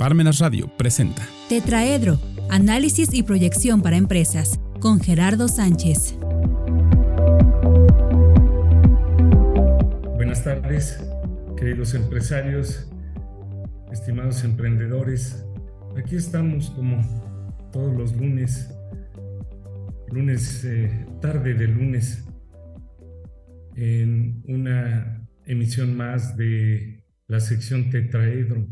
Parmenas 0.00 0.38
Radio 0.38 0.66
presenta 0.78 1.28
Tetraedro, 1.50 2.18
análisis 2.48 3.12
y 3.12 3.22
proyección 3.22 3.82
para 3.82 3.98
empresas, 3.98 4.58
con 4.80 4.98
Gerardo 4.98 5.46
Sánchez. 5.46 6.16
Buenas 10.14 10.42
tardes, 10.42 11.04
queridos 11.54 11.92
empresarios, 11.92 12.90
estimados 13.92 14.42
emprendedores. 14.42 15.44
Aquí 15.98 16.16
estamos 16.16 16.70
como 16.70 17.02
todos 17.70 17.94
los 17.94 18.16
lunes, 18.16 18.70
lunes, 20.10 20.64
eh, 20.64 21.06
tarde 21.20 21.52
de 21.52 21.66
lunes, 21.68 22.24
en 23.76 24.42
una 24.48 25.28
emisión 25.44 25.94
más 25.94 26.38
de 26.38 27.04
la 27.26 27.38
sección 27.38 27.90
Tetraedro 27.90 28.66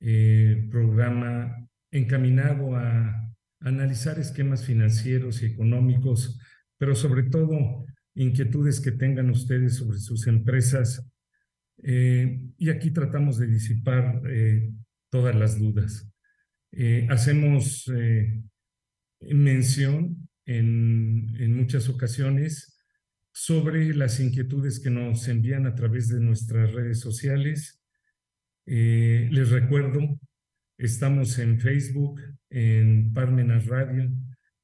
eh, 0.00 0.68
programa 0.70 1.68
encaminado 1.90 2.76
a 2.76 3.34
analizar 3.60 4.18
esquemas 4.18 4.64
financieros 4.64 5.42
y 5.42 5.46
económicos, 5.46 6.38
pero 6.76 6.94
sobre 6.94 7.24
todo 7.24 7.86
inquietudes 8.14 8.80
que 8.80 8.92
tengan 8.92 9.30
ustedes 9.30 9.76
sobre 9.76 9.98
sus 9.98 10.26
empresas. 10.26 11.04
Eh, 11.82 12.40
y 12.56 12.70
aquí 12.70 12.90
tratamos 12.90 13.38
de 13.38 13.46
disipar 13.48 14.22
eh, 14.28 14.70
todas 15.10 15.34
las 15.34 15.58
dudas. 15.58 16.08
hacemos 17.08 17.90
mención 19.20 20.28
en, 20.44 21.34
en 21.40 21.56
muchas 21.56 21.88
ocasiones 21.88 22.78
sobre 23.32 23.94
las 23.94 24.20
inquietudes 24.20 24.78
que 24.80 24.90
nos 24.90 25.26
envían 25.28 25.66
a 25.66 25.74
través 25.74 26.08
de 26.08 26.20
nuestras 26.20 26.72
redes 26.72 27.00
sociales 27.00 27.77
eh, 28.70 29.30
les 29.30 29.50
recuerdo, 29.50 30.20
estamos 30.76 31.38
en 31.38 31.58
Facebook, 31.58 32.20
en 32.50 33.14
Parmenas 33.14 33.66
Radio 33.66 34.10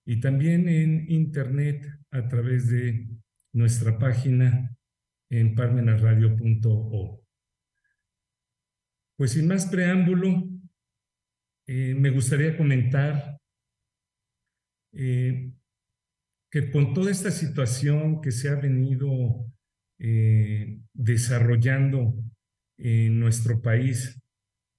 y 0.04 0.20
también 0.20 0.68
en 0.68 1.10
Internet 1.10 1.86
a 2.10 2.28
través 2.28 2.68
de 2.68 3.08
nuestra 3.54 3.98
página 3.98 4.76
en 5.30 5.54
parmenasradio.org. 5.54 7.24
Pues 9.16 9.30
sin 9.30 9.48
más 9.48 9.64
preámbulo, 9.68 10.50
eh, 11.66 11.94
me 11.94 12.10
gustaría 12.10 12.58
comentar 12.58 13.38
eh, 14.92 15.50
que 16.50 16.70
con 16.70 16.92
toda 16.92 17.10
esta 17.10 17.30
situación 17.30 18.20
que 18.20 18.32
se 18.32 18.50
ha 18.50 18.56
venido 18.56 19.50
desarrollando 20.92 22.23
en 22.78 23.20
nuestro 23.20 23.60
país, 23.62 24.20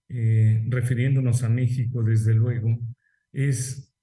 eh, 0.10 0.64
refiriéndonos 0.68 1.44
a 1.44 1.50
México 1.50 2.04
desde 2.04 2.34
luego, 2.34 2.78
es 3.32 3.94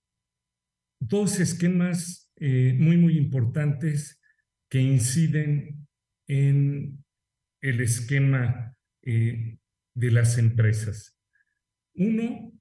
dos 1.00 1.40
esquemas 1.40 2.30
eh, 2.36 2.74
muy, 2.78 2.96
muy 2.96 3.16
importantes 3.16 4.20
que 4.68 4.80
inciden 4.80 5.86
en 6.26 7.04
el 7.60 7.80
esquema 7.80 8.76
eh, 9.02 9.58
de 9.94 10.10
las 10.10 10.38
empresas. 10.38 11.16
Uno, 11.94 12.52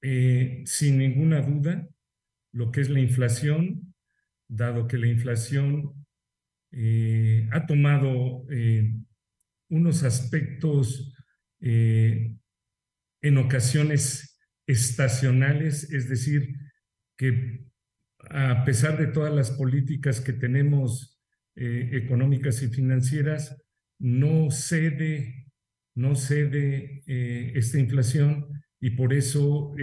sin 0.00 0.98
ninguna 0.98 1.42
duda, 1.42 1.86
lo 2.52 2.70
que 2.70 2.80
es 2.80 2.88
la 2.88 3.00
inflación, 3.00 3.94
dado 4.48 4.86
que 4.86 4.96
la 4.96 5.08
inflación 5.08 6.06
ha 7.50 7.66
tomado 7.66 8.46
unos 9.68 10.02
aspectos 10.02 11.14
eh, 11.60 12.34
en 13.20 13.38
ocasiones 13.38 14.38
estacionales, 14.66 15.90
es 15.92 16.08
decir, 16.08 16.54
que 17.16 17.64
a 18.30 18.64
pesar 18.64 18.98
de 18.98 19.06
todas 19.08 19.34
las 19.34 19.50
políticas 19.50 20.20
que 20.20 20.32
tenemos 20.32 21.18
eh, 21.56 21.90
económicas 21.92 22.62
y 22.62 22.68
financieras, 22.68 23.56
no 23.98 24.50
cede, 24.50 25.46
no 25.94 26.14
cede 26.14 27.02
eh, 27.06 27.52
esta 27.56 27.78
inflación 27.78 28.46
y 28.80 28.90
por 28.90 29.12
eso 29.12 29.74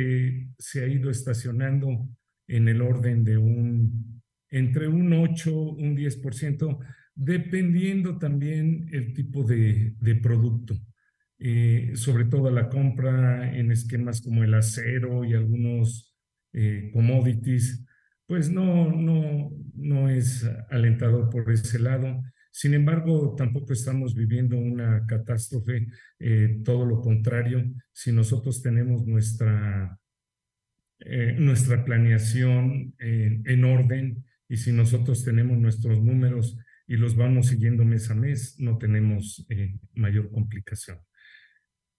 se 0.57 0.83
ha 0.83 0.87
ido 0.87 1.09
estacionando 1.09 2.07
en 2.47 2.69
el 2.69 2.81
orden 2.81 3.25
de 3.25 3.37
un, 3.37 4.21
entre 4.49 4.87
un 4.87 5.11
8, 5.11 5.53
un 5.53 5.97
10%, 5.97 6.79
dependiendo 7.15 8.17
también 8.17 8.89
el 8.91 9.13
tipo 9.13 9.43
de, 9.43 9.95
producto. 10.21 10.75
Eh, 11.37 11.91
sobre 11.95 12.25
todo 12.25 12.49
la 12.49 12.69
compra 12.69 13.53
en 13.57 13.71
esquemas 13.71 14.21
como 14.21 14.43
el 14.43 14.53
acero 14.53 15.25
y 15.25 15.33
algunos 15.33 16.15
eh, 16.53 16.91
commodities, 16.93 17.85
pues 18.25 18.49
no, 18.49 18.91
no, 18.91 19.51
no 19.75 20.09
es 20.09 20.49
alentador 20.69 21.29
por 21.29 21.51
ese 21.51 21.79
lado. 21.79 22.21
Sin 22.51 22.73
embargo, 22.73 23.35
tampoco 23.37 23.73
estamos 23.73 24.15
viviendo 24.15 24.57
una 24.57 25.05
catástrofe, 25.05 25.87
eh, 26.19 26.61
todo 26.63 26.85
lo 26.85 27.01
contrario, 27.01 27.65
si 27.91 28.11
nosotros 28.11 28.61
tenemos 28.61 29.05
nuestra, 29.05 29.99
nuestra 31.37 31.83
planeación 31.83 32.95
en 32.97 33.63
orden 33.65 34.23
y 34.47 34.55
si 34.57 34.71
nosotros 34.71 35.25
tenemos 35.25 35.57
nuestros 35.57 36.01
números 36.01 36.57
y 36.87 36.97
los 36.97 37.15
vamos 37.15 37.47
siguiendo 37.47 37.83
mes 37.83 38.09
a 38.11 38.15
mes, 38.15 38.59
no 38.59 38.77
tenemos 38.77 39.45
eh, 39.49 39.75
mayor 39.93 40.29
complicación. 40.31 40.99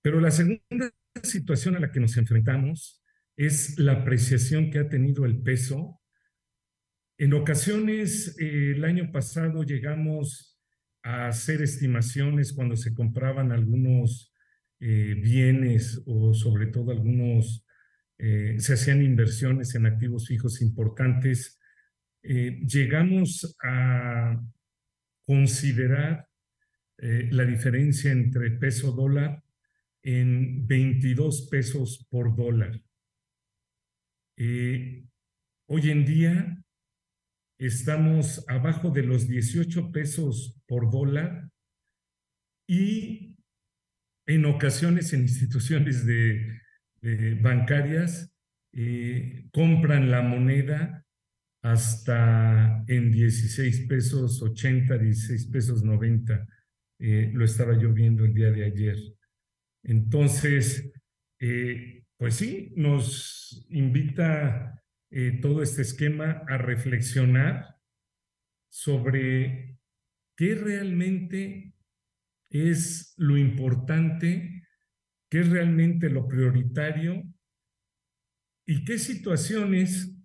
Pero 0.03 0.21
la 0.21 0.31
segunda 0.31 0.93
situación 1.23 1.77
a 1.77 1.81
la 1.81 1.91
que 1.91 2.01
nos 2.01 2.17
enfrentamos 2.17 3.03
es 3.37 3.79
la 3.79 3.93
apreciación 3.93 4.71
que 4.71 4.79
ha 4.79 4.89
tenido 4.89 5.25
el 5.25 5.43
peso. 5.43 6.01
En 7.19 7.35
ocasiones, 7.35 8.37
eh, 8.39 8.75
el 8.77 8.85
año 8.85 9.11
pasado 9.11 9.65
llegamos 9.65 10.59
a 11.03 11.29
hacer 11.29 11.63
estimaciones 11.63 12.53
cuando 12.53 12.77
se 12.77 12.95
compraban 12.95 13.53
algunos 13.53 14.33
eh, 14.79 15.15
bienes 15.21 16.03
o 16.07 16.35
sobre 16.35 16.67
todo 16.67 16.93
algunos, 16.93 17.63
se 18.19 18.73
hacían 18.73 19.03
inversiones 19.03 19.75
en 19.75 19.85
activos 19.85 20.29
fijos 20.29 20.63
importantes. 20.63 21.61
llegamos 22.23 23.55
a 23.63 24.41
considerar 25.27 26.29
eh, 26.99 27.29
la 27.31 27.45
diferencia 27.45 28.11
entre 28.13 28.51
peso 28.53 28.93
dólar 28.93 29.43
en 30.03 30.67
22 30.67 31.49
pesos 31.51 32.07
por 32.09 32.37
dólar. 32.37 32.81
Eh, 34.39 35.05
hoy 35.69 35.91
en 35.91 36.05
día 36.05 36.65
estamos 37.59 38.45
abajo 38.49 38.91
de 38.91 39.03
los 39.03 39.27
18 39.27 39.91
pesos 39.91 40.61
por 40.67 40.91
dólar 40.91 41.51
y 42.69 43.37
en 44.27 44.45
ocasiones 44.45 45.13
en 45.13 45.23
instituciones 45.23 46.05
bancarias 47.41 48.37
eh, 48.79 49.49
compran 49.53 50.11
la 50.11 50.21
moneda 50.21 51.06
hasta 51.71 52.85
en 52.87 53.11
16 53.11 53.89
pesos 53.89 54.41
80, 54.41 54.99
16 54.99 55.47
pesos 55.47 55.83
90. 55.83 56.47
Eh, 57.01 57.31
lo 57.35 57.45
estaba 57.45 57.77
yo 57.77 57.93
viendo 57.93 58.25
el 58.25 58.35
día 58.35 58.53
de 58.53 58.65
ayer. 58.65 58.97
Entonces, 59.83 60.93
eh, 61.41 62.05
pues 62.17 62.37
sí, 62.37 62.73
nos 62.77 63.67
invita 63.71 64.81
eh, 65.11 65.41
todo 65.43 65.61
este 65.61 65.83
esquema 65.83 66.45
a 66.49 66.57
reflexionar 66.57 67.77
sobre 68.69 69.81
qué 70.37 70.55
realmente 70.55 71.75
es 72.49 73.13
lo 73.17 73.37
importante, 73.37 74.63
qué 75.29 75.41
es 75.41 75.51
realmente 75.51 76.11
lo 76.11 76.29
prioritario 76.29 77.25
y 78.65 78.85
qué 78.85 78.99
situaciones 78.99 80.16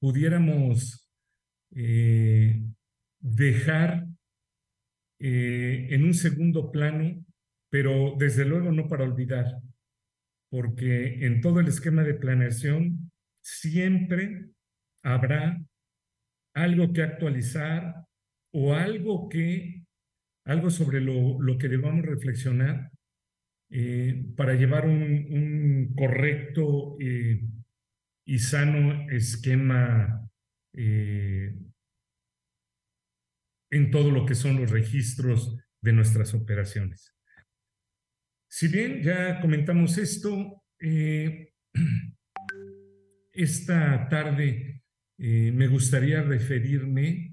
pudiéramos 0.00 1.08
eh, 1.74 2.60
dejar 3.20 4.06
eh, 5.20 5.88
en 5.90 6.04
un 6.04 6.14
segundo 6.14 6.70
plano, 6.70 7.24
pero 7.70 8.14
desde 8.18 8.44
luego 8.44 8.72
no 8.72 8.88
para 8.88 9.04
olvidar, 9.04 9.46
porque 10.50 11.26
en 11.26 11.40
todo 11.40 11.60
el 11.60 11.68
esquema 11.68 12.04
de 12.04 12.14
planeación 12.14 13.10
siempre 13.42 14.46
habrá 15.02 15.60
algo 16.54 16.92
que 16.92 17.02
actualizar 17.02 17.94
o 18.52 18.74
algo 18.74 19.28
que, 19.28 19.82
algo 20.44 20.70
sobre 20.70 21.00
lo, 21.00 21.40
lo 21.40 21.58
que 21.58 21.68
debamos 21.68 22.04
reflexionar 22.04 22.90
eh, 23.70 24.24
para 24.36 24.54
llevar 24.54 24.86
un, 24.86 25.02
un 25.30 25.94
correcto 25.94 26.96
y 28.28 28.38
sano 28.40 29.08
esquema 29.10 30.30
eh, 30.74 31.56
en 33.70 33.90
todo 33.90 34.10
lo 34.10 34.26
que 34.26 34.34
son 34.34 34.60
los 34.60 34.70
registros 34.70 35.56
de 35.80 35.94
nuestras 35.94 36.34
operaciones. 36.34 37.14
Si 38.50 38.68
bien 38.68 39.02
ya 39.02 39.40
comentamos 39.40 39.96
esto, 39.96 40.62
eh, 40.78 41.54
esta 43.32 44.06
tarde 44.10 44.82
eh, 45.16 45.50
me 45.50 45.66
gustaría 45.66 46.22
referirme 46.22 47.32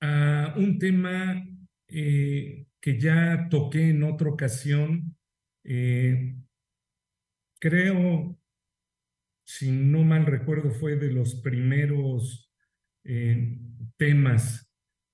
a 0.00 0.54
un 0.56 0.78
tema 0.78 1.44
que 1.88 2.98
ya 3.00 3.48
toqué 3.50 3.88
en 3.90 4.04
otra 4.04 4.28
ocasión. 4.28 5.16
creo, 7.60 8.37
si 9.48 9.72
no 9.72 10.04
mal 10.04 10.26
recuerdo, 10.26 10.70
fue 10.70 10.96
de 10.96 11.10
los 11.10 11.36
primeros 11.36 12.52
temas 13.96 14.70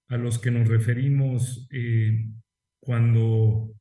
a 0.09 0.17
los 0.17 0.41
que 0.41 0.51
nos 0.51 0.67
referimos 0.67 1.69
cuando 2.81 3.75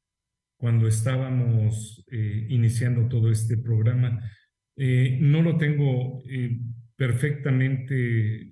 cuando 0.63 0.87
estábamos 0.87 2.05
eh, 2.09 2.47
iniciando 2.47 3.09
todo 3.09 3.29
este 3.29 3.57
programa. 3.57 4.31
Eh, 4.77 5.17
no 5.19 5.41
lo 5.41 5.57
tengo 5.57 6.23
eh, 6.29 6.57
perfectamente 6.95 8.49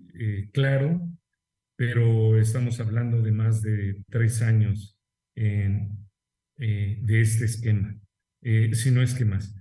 claro, 0.52 1.10
pero 1.78 2.38
estamos 2.38 2.82
hablando 2.82 3.22
de 3.22 3.32
más 3.32 3.62
de 3.62 4.04
tres 4.10 4.42
años 4.42 5.00
de 5.34 5.88
este 7.08 7.46
esquema, 7.46 7.98
si 8.42 8.92
no 8.92 9.02
es 9.02 9.16
que 9.16 9.26
más. 9.26 9.56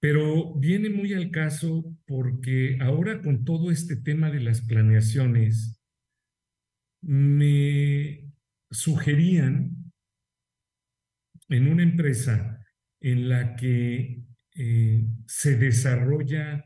Pero 0.00 0.54
viene 0.54 0.90
muy 0.90 1.14
al 1.14 1.30
caso 1.30 1.96
porque 2.06 2.78
ahora 2.80 3.22
con 3.22 3.44
todo 3.44 3.70
este 3.70 3.96
tema 3.96 4.30
de 4.30 4.40
las 4.40 4.60
planeaciones, 4.60 5.80
me 7.02 8.32
sugerían 8.70 9.92
en 11.48 11.68
una 11.68 11.82
empresa 11.82 12.60
en 13.00 13.28
la 13.28 13.54
que 13.56 14.24
eh, 14.54 15.06
se 15.26 15.56
desarrolla 15.56 16.64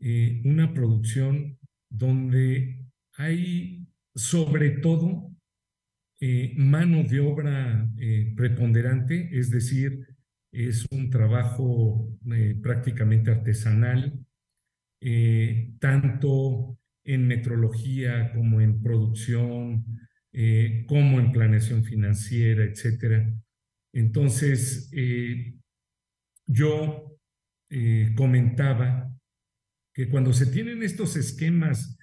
eh, 0.00 0.42
una 0.44 0.72
producción 0.72 1.58
donde 1.88 2.84
hay 3.14 3.86
sobre 4.14 4.70
todo 4.70 5.30
eh, 6.20 6.52
mano 6.56 7.04
de 7.04 7.20
obra 7.20 7.88
preponderante, 8.36 9.28
es 9.32 9.50
decir, 9.50 9.99
es 10.52 10.86
un 10.90 11.10
trabajo 11.10 12.08
prácticamente 12.62 13.30
artesanal, 13.30 14.24
tanto 15.78 16.78
en 17.04 17.26
metrología 17.26 18.32
como 18.34 18.60
en 18.60 18.82
producción, 18.82 19.84
como 20.86 21.20
en 21.20 21.32
planeación 21.32 21.84
financiera, 21.84 22.64
etcétera. 22.64 23.32
Entonces, 23.92 24.90
eh, 24.92 25.54
yo 26.46 27.18
eh, 27.70 28.12
comentaba 28.16 29.12
que 29.94 30.08
cuando 30.08 30.32
se 30.32 30.46
tienen 30.46 30.82
estos 30.82 31.16
esquemas 31.16 31.98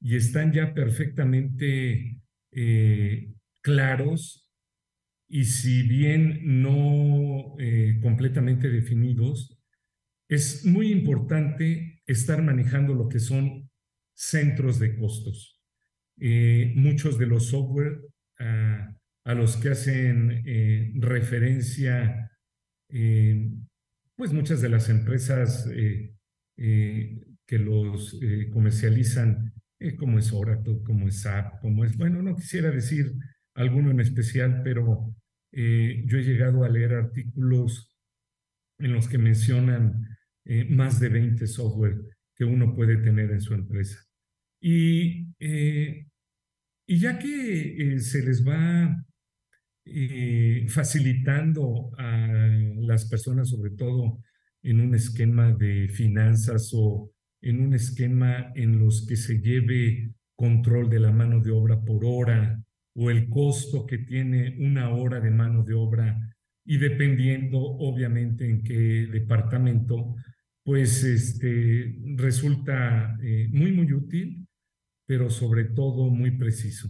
y 0.00 0.16
están 0.16 0.52
ya 0.52 0.74
perfectamente 0.74 2.20
eh, 2.52 3.32
claros, 3.60 4.41
y 5.34 5.46
si 5.46 5.82
bien 5.82 6.60
no 6.60 7.56
completamente 8.02 8.68
definidos, 8.68 9.58
es 10.28 10.66
muy 10.66 10.92
importante 10.92 12.02
estar 12.06 12.42
manejando 12.42 12.92
lo 12.92 13.08
que 13.08 13.18
son 13.18 13.70
centros 14.14 14.78
de 14.78 14.94
costos. 14.94 15.58
muchos 16.74 17.18
de 17.18 17.26
los 17.26 17.46
software 17.46 17.98
ah, 18.40 18.94
a 19.24 19.32
los 19.32 19.56
que 19.56 19.70
hacen 19.70 20.42
eh, 20.44 20.92
referencia, 20.96 22.30
eh, 22.90 23.50
pues 24.14 24.34
muchas 24.34 24.60
de 24.60 24.68
las 24.68 24.90
empresas 24.90 25.66
eh, 25.72 26.14
que 26.56 27.58
los 27.58 28.20
comercializan, 28.52 29.54
como 29.98 30.18
es 30.18 30.30
Oracle, 30.30 30.82
como 30.84 31.08
es 31.08 31.22
SAP, 31.22 31.58
como 31.62 31.86
es, 31.86 31.96
bueno, 31.96 32.20
no 32.20 32.36
quisiera 32.36 32.70
decir 32.70 33.14
alguno 33.54 33.90
en 33.90 34.00
especial, 34.00 34.60
pero 34.62 35.14
yo 35.52 36.18
he 36.18 36.24
llegado 36.24 36.64
a 36.64 36.68
leer 36.68 36.94
artículos 36.94 37.94
en 38.78 38.92
los 38.94 39.08
que 39.08 39.18
mencionan 39.18 40.06
más 40.70 40.98
de 40.98 41.08
20 41.08 41.46
software 41.46 42.00
que 42.34 42.44
uno 42.44 42.74
puede 42.74 42.96
tener 42.96 43.30
en 43.30 43.40
su 43.40 43.54
empresa. 43.54 43.98
Y, 44.60 45.26
y 45.38 46.98
ya 46.98 47.18
que 47.18 47.98
se 48.00 48.24
les 48.24 48.46
va 48.46 49.04
eh, 49.84 50.66
facilitando 50.68 51.90
a 51.98 52.28
las 52.82 53.08
personas, 53.08 53.48
sobre 53.48 53.70
todo 53.70 54.20
en 54.62 54.80
un 54.80 54.94
esquema 54.94 55.52
de 55.52 55.88
finanzas 55.88 56.70
o 56.72 57.10
en 57.40 57.60
un 57.60 57.74
esquema 57.74 58.52
en 58.54 58.78
los 58.78 59.04
que 59.08 59.16
se 59.16 59.40
lleve 59.40 60.14
control 60.36 60.88
de 60.88 61.00
la 61.00 61.10
mano 61.10 61.40
de 61.40 61.50
obra 61.50 61.80
por 61.80 62.04
hora 62.04 62.62
o 62.94 63.10
el 63.10 63.28
costo 63.28 63.86
que 63.86 63.98
tiene 63.98 64.56
una 64.58 64.90
hora 64.90 65.20
de 65.20 65.30
mano 65.30 65.64
de 65.64 65.74
obra 65.74 66.18
y 66.64 66.78
dependiendo 66.78 67.58
obviamente 67.58 68.48
en 68.48 68.62
qué 68.62 69.08
departamento, 69.10 70.14
pues 70.64 71.02
este, 71.02 71.98
resulta 72.16 73.16
eh, 73.22 73.48
muy, 73.50 73.72
muy 73.72 73.92
útil, 73.92 74.46
pero 75.06 75.28
sobre 75.28 75.64
todo 75.64 76.10
muy 76.10 76.32
preciso. 76.32 76.88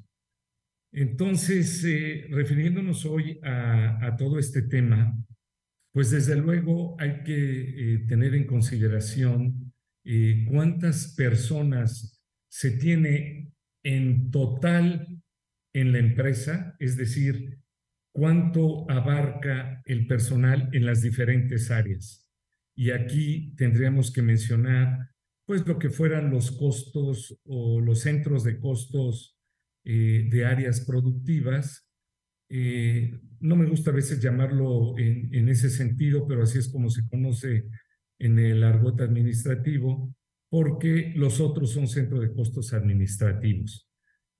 Entonces, 0.93 1.82
eh, 1.84 2.26
refiriéndonos 2.31 3.06
hoy 3.06 3.40
a, 3.43 4.14
todo 4.19 4.38
este 4.38 4.62
tema, 4.62 5.16
pues 5.90 6.10
desde 6.10 6.37
luego 6.37 6.96
hay 7.00 7.22
que 7.22 7.94
eh, 7.94 7.99
tener 8.06 8.34
en 8.34 8.46
consideración 8.46 9.72
cuántas 10.49 11.14
personas 11.14 12.20
se 12.50 12.72
tiene 12.72 13.52
en 13.84 14.32
total 14.32 15.12
en 15.73 15.93
la 15.93 15.99
empresa, 15.99 16.77
es 16.79 16.97
decir, 16.97 17.59
cuánto 18.13 18.91
abarca 18.91 19.83
el 19.87 20.07
personal 20.07 20.69
en 20.73 20.87
las 20.87 21.03
diferentes 21.03 21.71
áreas. 21.71 22.31
Y 22.75 22.91
aquí 22.91 23.55
tendríamos 23.57 24.13
que 24.13 24.23
mencionar, 24.23 25.11
pues, 25.47 25.67
lo 25.67 25.79
que 25.79 25.91
fueran 25.91 26.31
los 26.31 26.53
costos 26.53 27.39
o 27.45 27.81
los 27.81 28.01
centros 28.01 28.45
de 28.45 28.59
costos 28.59 29.37
eh, 29.85 30.29
de 30.31 30.45
áreas 30.45 30.85
productivas. 30.87 31.89
Eh, 32.49 33.19
no 33.41 33.57
me 33.57 33.67
gusta 33.67 33.91
a 33.91 33.95
veces 33.95 34.21
llamarlo 34.21 34.97
en, 34.99 35.49
ese 35.49 35.71
sentido, 35.71 36.27
pero 36.29 36.43
así 36.43 36.59
es 36.59 36.71
como 36.71 36.89
se 36.91 37.09
conoce 37.09 37.65
en 38.19 38.39
el 38.39 38.63
argot 38.63 39.01
administrativo, 39.01 40.14
porque 40.49 41.12
los 41.17 41.41
otros 41.41 41.73
son 41.73 41.88
centros 41.88 42.21
de 42.21 42.33
costos 42.33 42.73
administrativos. 42.73 43.88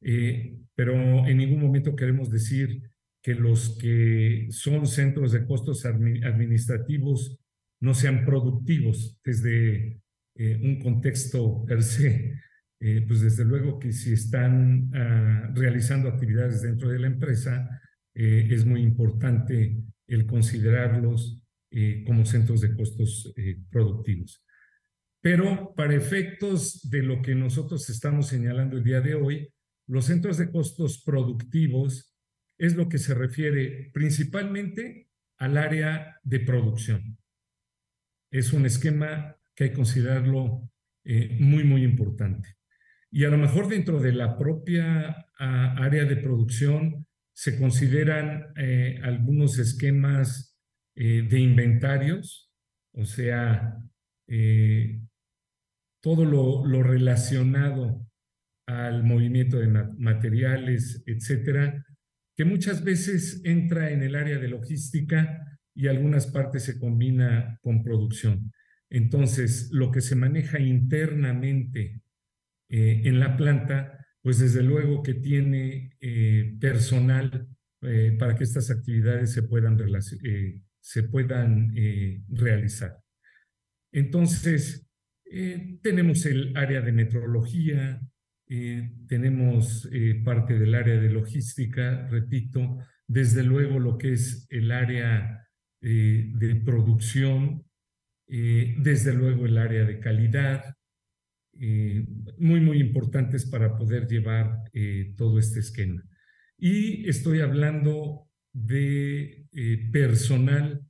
Eh, 0.03 0.59
pero 0.75 1.27
en 1.27 1.37
ningún 1.37 1.61
momento 1.61 1.95
queremos 1.95 2.31
decir 2.31 2.83
que 3.23 3.35
los 3.35 3.79
que 3.79 4.49
son 4.51 4.87
centros 4.87 5.33
de 5.33 5.47
costos 5.47 5.85
administrativos 5.85 7.39
no 7.81 7.95
sean 7.95 8.25
productivos 8.25 9.19
desde 9.25 10.01
un 10.35 10.81
contexto 10.81 11.65
per 11.65 11.83
se 11.83 12.41
eh, 12.85 13.05
pues 13.07 13.21
desde 13.21 13.45
luego 13.45 13.79
que 13.79 13.93
si 13.93 14.13
están 14.13 14.91
ah, 14.93 15.53
realizando 15.55 16.09
actividades 16.09 16.63
dentro 16.63 16.89
de 16.89 16.99
la 16.99 17.07
empresa, 17.07 17.81
eh, 18.13 18.49
es 18.51 18.67
muy 18.67 18.83
importante 18.83 19.85
el 20.09 20.27
considerarlos 20.27 21.41
eh, 21.71 22.03
como 22.05 22.27
centros 22.27 22.61
de 22.61 22.75
costos 22.75 23.33
productivos. 23.71 24.45
Pero 25.21 25.73
para 25.77 25.95
efectos 25.95 26.81
de 26.91 27.05
lo 27.05 27.23
que 27.23 27.37
nosotros 27.37 27.89
estamos 27.89 28.27
señalando 28.27 28.77
el 28.77 28.83
día 28.83 29.01
de 29.01 29.15
hoy, 29.15 29.52
los 29.87 30.07
centros 30.07 30.39
de 30.39 30.51
costos 30.51 31.03
productivos 31.05 32.15
es 32.59 32.77
lo 32.77 32.89
que 32.89 32.99
se 32.99 33.15
refiere 33.15 33.91
principalmente 33.93 35.09
al 35.39 35.57
área 35.57 36.21
de 36.23 36.41
producción. 36.41 37.19
Es 38.31 38.53
un 38.53 38.67
esquema 38.67 39.37
que 39.55 39.65
hay 39.65 39.71
que 39.71 39.77
considerarlo 39.77 40.71
muy, 41.41 41.65
muy 41.65 41.83
importante. 41.83 42.57
Y 43.11 43.25
a 43.25 43.29
lo 43.29 43.37
mejor 43.37 43.69
dentro 43.69 44.01
de 44.01 44.13
la 44.13 44.39
propia 44.39 45.27
área 45.37 46.05
de 46.05 46.17
producción 46.17 47.07
se 47.35 47.59
consideran 47.59 48.53
eh, 48.57 49.01
algunos 49.03 49.59
esquemas 49.59 50.59
eh, 50.95 51.27
de 51.29 51.41
inventarios, 51.41 52.51
o 52.93 53.05
sea, 53.05 53.77
eh, 54.29 55.01
todo 56.03 56.25
lo, 56.25 56.83
relacionado 56.83 58.07
al 58.67 59.03
movimiento 59.03 59.59
de 59.59 59.69
materiales, 59.99 61.03
etcétera, 61.07 61.85
que 62.37 62.45
muchas 62.45 62.83
veces 62.85 63.43
entra 63.45 63.91
en 63.91 64.03
el 64.03 64.15
área 64.15 64.39
de 64.39 64.49
logística 64.49 65.59
y 65.75 65.89
algunas 65.89 66.27
partes 66.27 66.65
se 66.65 66.79
combina 66.79 67.59
con 67.63 67.83
producción. 67.83 68.53
Entonces, 68.91 69.71
lo 69.73 69.91
que 69.91 70.01
se 70.01 70.17
maneja 70.17 70.61
internamente 70.61 72.03
eh, 72.69 73.03
en 73.05 73.21
la 73.21 73.37
planta, 73.37 74.07
pues 74.23 74.39
desde 74.39 74.63
luego 74.63 75.03
que 75.03 75.15
tiene 75.15 75.97
eh, 76.01 76.57
personal 76.61 77.49
eh, 77.83 78.17
para 78.19 78.35
que 78.35 78.45
estas 78.45 78.71
actividades 78.71 79.33
se 79.33 79.43
puedan 79.43 79.79
se 80.81 81.03
puedan 81.05 81.73
realizar. 82.29 82.99
Entonces, 83.93 84.87
tenemos 85.81 86.27
el 86.27 86.57
área 86.57 86.81
de 86.81 86.93
metrología, 86.93 88.01
tenemos 89.09 89.89
parte 90.25 90.59
del 90.59 90.75
área 90.75 91.01
de 91.01 91.11
logística, 91.11 92.07
repito, 92.09 92.79
desde 93.07 93.43
luego 93.43 93.79
lo 93.79 93.97
que 93.97 94.13
es 94.13 94.47
el 94.51 94.71
área 94.71 95.47
de 95.81 96.63
producción, 96.65 97.65
desde 98.27 99.15
luego 99.15 99.47
el 99.47 99.59
área 99.59 99.85
de 99.85 100.01
calidad, 100.01 100.65
eh, 101.61 102.07
muy, 102.39 102.61
muy 102.61 102.81
importantes 102.81 103.45
para 103.45 103.77
poder 103.77 104.09
llevar 104.09 104.63
eh, 104.73 105.13
todo 105.17 105.39
este 105.39 105.61
esquema. 105.61 106.03
Y 106.59 107.09
estoy 107.09 107.41
hablando 107.41 108.29
de 108.53 109.47
eh, 109.53 109.89
personal 109.93 110.83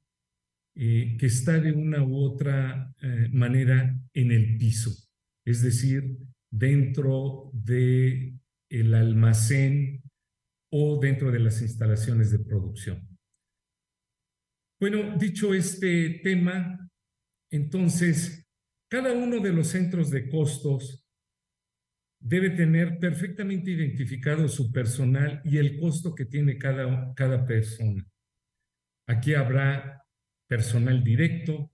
que 0.74 1.26
está 1.26 1.60
de 1.60 1.72
una 1.72 2.02
u 2.02 2.16
otra 2.16 2.94
manera 3.30 3.94
en 4.14 4.32
el 4.32 4.56
piso, 4.56 4.90
es 5.44 5.60
decir, 5.60 6.16
dentro 6.52 7.50
de 7.54 8.38
el 8.68 8.94
almacén 8.94 10.02
o 10.70 11.00
dentro 11.00 11.32
de 11.32 11.40
las 11.40 11.60
instalaciones 11.62 12.30
de 12.30 12.38
producción. 12.38 13.08
Bueno, 14.80 15.16
dicho 15.16 15.54
este 15.54 16.20
tema, 16.22 16.90
entonces 17.50 18.46
cada 18.90 19.12
uno 19.12 19.40
de 19.40 19.52
los 19.52 19.68
centros 19.68 20.10
de 20.10 20.28
costos 20.28 21.06
debe 22.20 22.50
tener 22.50 22.98
perfectamente 22.98 23.70
identificado 23.70 24.46
su 24.48 24.70
personal 24.70 25.40
y 25.44 25.58
el 25.58 25.80
costo 25.80 26.14
que 26.14 26.26
tiene 26.26 26.58
cada, 26.58 27.14
cada 27.14 27.44
persona. 27.46 28.06
Aquí 29.08 29.34
habrá 29.34 30.04
personal 30.48 31.02
directo, 31.02 31.72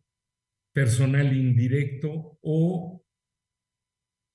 personal 0.73 1.37
indirecto 1.37 2.39
o 2.41 3.05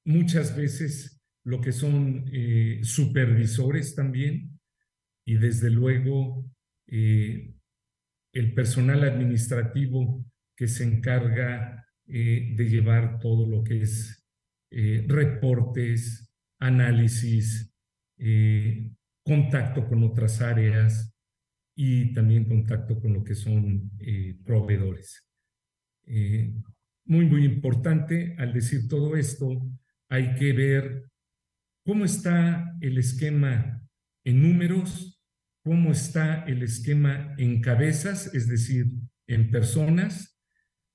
muchas 0.06 0.56
veces 0.56 1.22
lo 1.44 1.60
que 1.60 1.72
son 1.72 2.26
eh, 2.32 2.80
supervisores 2.84 3.96
también 3.96 4.60
y 5.26 5.36
desde 5.36 5.70
luego 5.70 6.46
eh, 6.88 7.54
el 8.34 8.54
personal 8.54 9.04
administrativo 9.04 10.26
que 10.56 10.68
se 10.68 10.84
encarga 10.84 11.86
eh, 12.08 12.54
de 12.56 12.70
llevar 12.70 13.20
todo 13.20 13.48
lo 13.48 13.64
que 13.64 13.82
es 13.82 14.20
reportes, 15.08 16.34
análisis, 16.60 17.72
contacto 19.24 19.88
con 19.88 20.04
otras 20.04 20.42
áreas 20.42 21.14
y 21.76 22.12
también 22.12 22.46
contacto 22.46 23.00
con 23.00 23.14
lo 23.14 23.24
que 23.24 23.36
son 23.36 23.92
proveedores. 24.44 25.30
muy, 27.06 27.26
muy 27.28 27.46
importante, 27.46 28.36
al 28.40 28.52
decir 28.52 28.88
todo 28.88 29.16
esto, 29.16 29.62
hay 30.14 30.36
que 30.36 30.54
ver 30.54 31.10
cómo 31.84 32.06
está 32.06 32.78
el 32.82 33.00
esquema 33.00 33.84
en 34.24 34.44
números, 34.44 35.20
cómo 35.64 35.92
está 35.92 36.44
el 36.44 36.62
esquema 36.62 37.34
en 37.40 37.62
cabezas, 37.62 38.32
es 38.36 38.48
decir, 38.48 38.92
en 39.28 39.50
personas, 39.50 40.40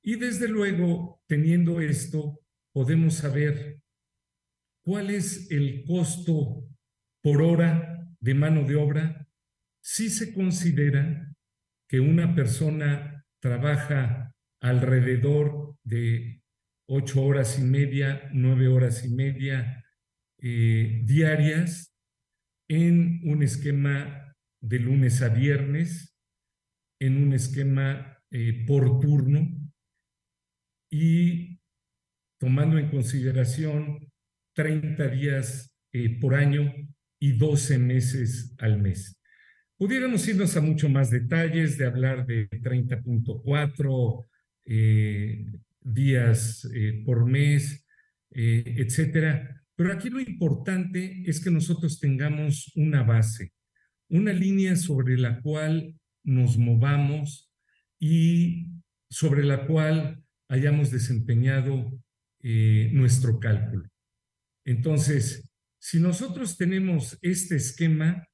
y 0.05 0.15
desde 0.15 0.47
luego, 0.47 1.21
teniendo 1.27 1.81
esto, 1.81 2.39
podemos 2.73 3.15
saber 3.15 3.81
cuál 4.85 5.11
es 5.11 5.51
el 5.51 5.83
costo 5.85 6.65
por 7.21 7.43
hora 7.43 8.09
de 8.21 8.35
mano 8.35 8.63
de 8.63 8.77
obra. 8.77 9.29
Si 9.83 10.11
se 10.11 10.33
considera 10.33 11.35
que 11.89 11.99
una 11.99 12.37
persona 12.37 13.27
trabaja 13.41 14.33
alrededor 14.61 15.77
de 15.83 16.38
ocho 16.89 17.23
horas 17.23 17.59
y 17.59 17.63
media, 17.63 18.29
nueve 18.33 18.69
horas 18.69 19.05
y 19.05 19.11
media 19.11 19.85
eh, 20.41 21.03
diarias 21.05 21.95
en 22.69 23.21
un 23.25 23.43
esquema 23.43 24.35
de 24.61 24.79
lunes 24.79 25.23
a 25.23 25.29
viernes, 25.29 26.17
en 27.01 27.23
un 27.23 27.33
esquema 27.33 28.19
eh, 28.31 28.65
por 28.67 29.01
turno, 29.01 29.49
y 30.91 31.61
tomando 32.39 32.79
en 32.79 32.91
consideración 32.91 34.11
30 34.55 35.09
días 35.09 35.75
eh, 35.93 36.19
por 36.21 36.35
año 36.35 36.73
y 37.21 37.33
12 37.33 37.79
meses 37.79 38.55
al 38.59 38.81
mes. 38.81 39.19
Pudiéramos 39.77 40.27
irnos 40.27 40.57
a 40.57 40.61
mucho 40.61 40.89
más 40.89 41.11
detalles 41.11 41.79
de 41.79 41.87
hablar 41.87 42.27
de 42.27 42.49
30.4 42.51 44.27
eh, 44.65 45.47
días 45.81 46.69
eh, 46.75 47.03
por 47.05 47.27
mes, 47.27 47.85
etcétera. 48.31 49.65
Pero 49.75 49.93
aquí 49.93 50.11
lo 50.11 50.21
importante 50.21 51.23
es 51.25 51.43
que 51.43 51.51
nosotros 51.51 51.99
tengamos 52.01 52.73
una 52.75 53.03
base, 53.03 53.53
una 54.11 54.33
línea 54.33 54.77
sobre 54.77 55.17
la 55.17 55.41
cual 55.41 55.99
nos 56.25 56.59
movamos 56.59 57.51
y 57.99 58.67
sobre 59.09 59.45
la 59.45 59.67
cual 59.67 60.23
hayamos 60.49 60.91
desempeñado 60.91 61.93
eh, 62.41 62.91
nuestro 62.93 63.39
cálculo. 63.39 63.89
Entonces, 64.65 65.51
si 65.81 66.01
nosotros 66.01 66.57
tenemos 66.57 67.19
este 67.23 67.57
esquema, 67.57 68.29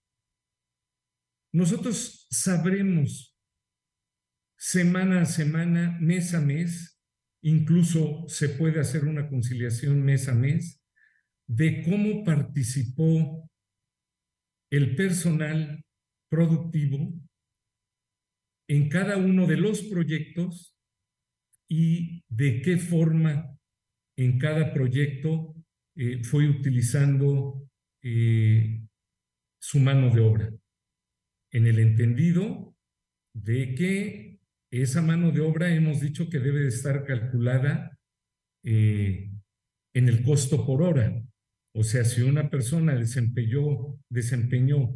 nosotros 1.53 2.27
sabremos 2.31 3.37
semana 4.57 5.23
a 5.23 5.27
semana, 5.27 5.97
mes 6.01 6.35
a 6.35 6.41
mes, 6.41 6.94
incluso 7.45 8.25
se 8.27 8.49
puede 8.49 8.81
hacer 8.81 9.05
una 9.05 9.29
conciliación 9.29 10.03
mes 10.03 10.29
a 10.29 10.35
mes, 10.35 10.83
de 11.47 11.83
cómo 11.83 12.25
participó 12.25 13.51
el 14.71 14.97
personal 14.97 15.85
productivo 16.31 17.13
en 18.67 18.89
cada 18.89 19.19
uno 19.19 19.47
de 19.47 19.59
los 19.59 19.83
proyectos 19.83 20.75
y 21.69 22.25
de 22.29 22.63
qué 22.63 22.79
forma 22.79 23.59
en 24.17 24.39
cada 24.39 24.73
proyecto 24.73 25.55
eh, 25.97 26.25
fue 26.25 26.49
utilizando 26.49 27.69
eh, 28.03 28.81
su 29.61 29.81
mano 29.81 30.15
de 30.15 30.21
obra, 30.23 30.51
en 31.53 31.67
el 31.67 31.79
entendido 31.79 32.75
de 33.35 33.75
que 33.75 34.24
esa 34.83 35.03
mano 35.03 35.31
de 35.31 35.41
obra 35.41 35.73
hemos 35.73 36.01
dicho 36.01 36.29
que 36.29 36.41
debe 36.41 36.61
de 36.61 36.69
estar 36.69 37.05
calculada 37.05 37.97
eh, 38.65 39.31
en 39.95 40.09
el 40.09 40.25
costo 40.25 40.67
por 40.67 40.83
hora. 40.83 41.23
O 41.77 41.83
sea, 41.83 42.05
si 42.05 42.23
una 42.23 42.51
persona 42.51 42.95
desempeñó, 42.95 43.99
desempeñó 44.09 44.95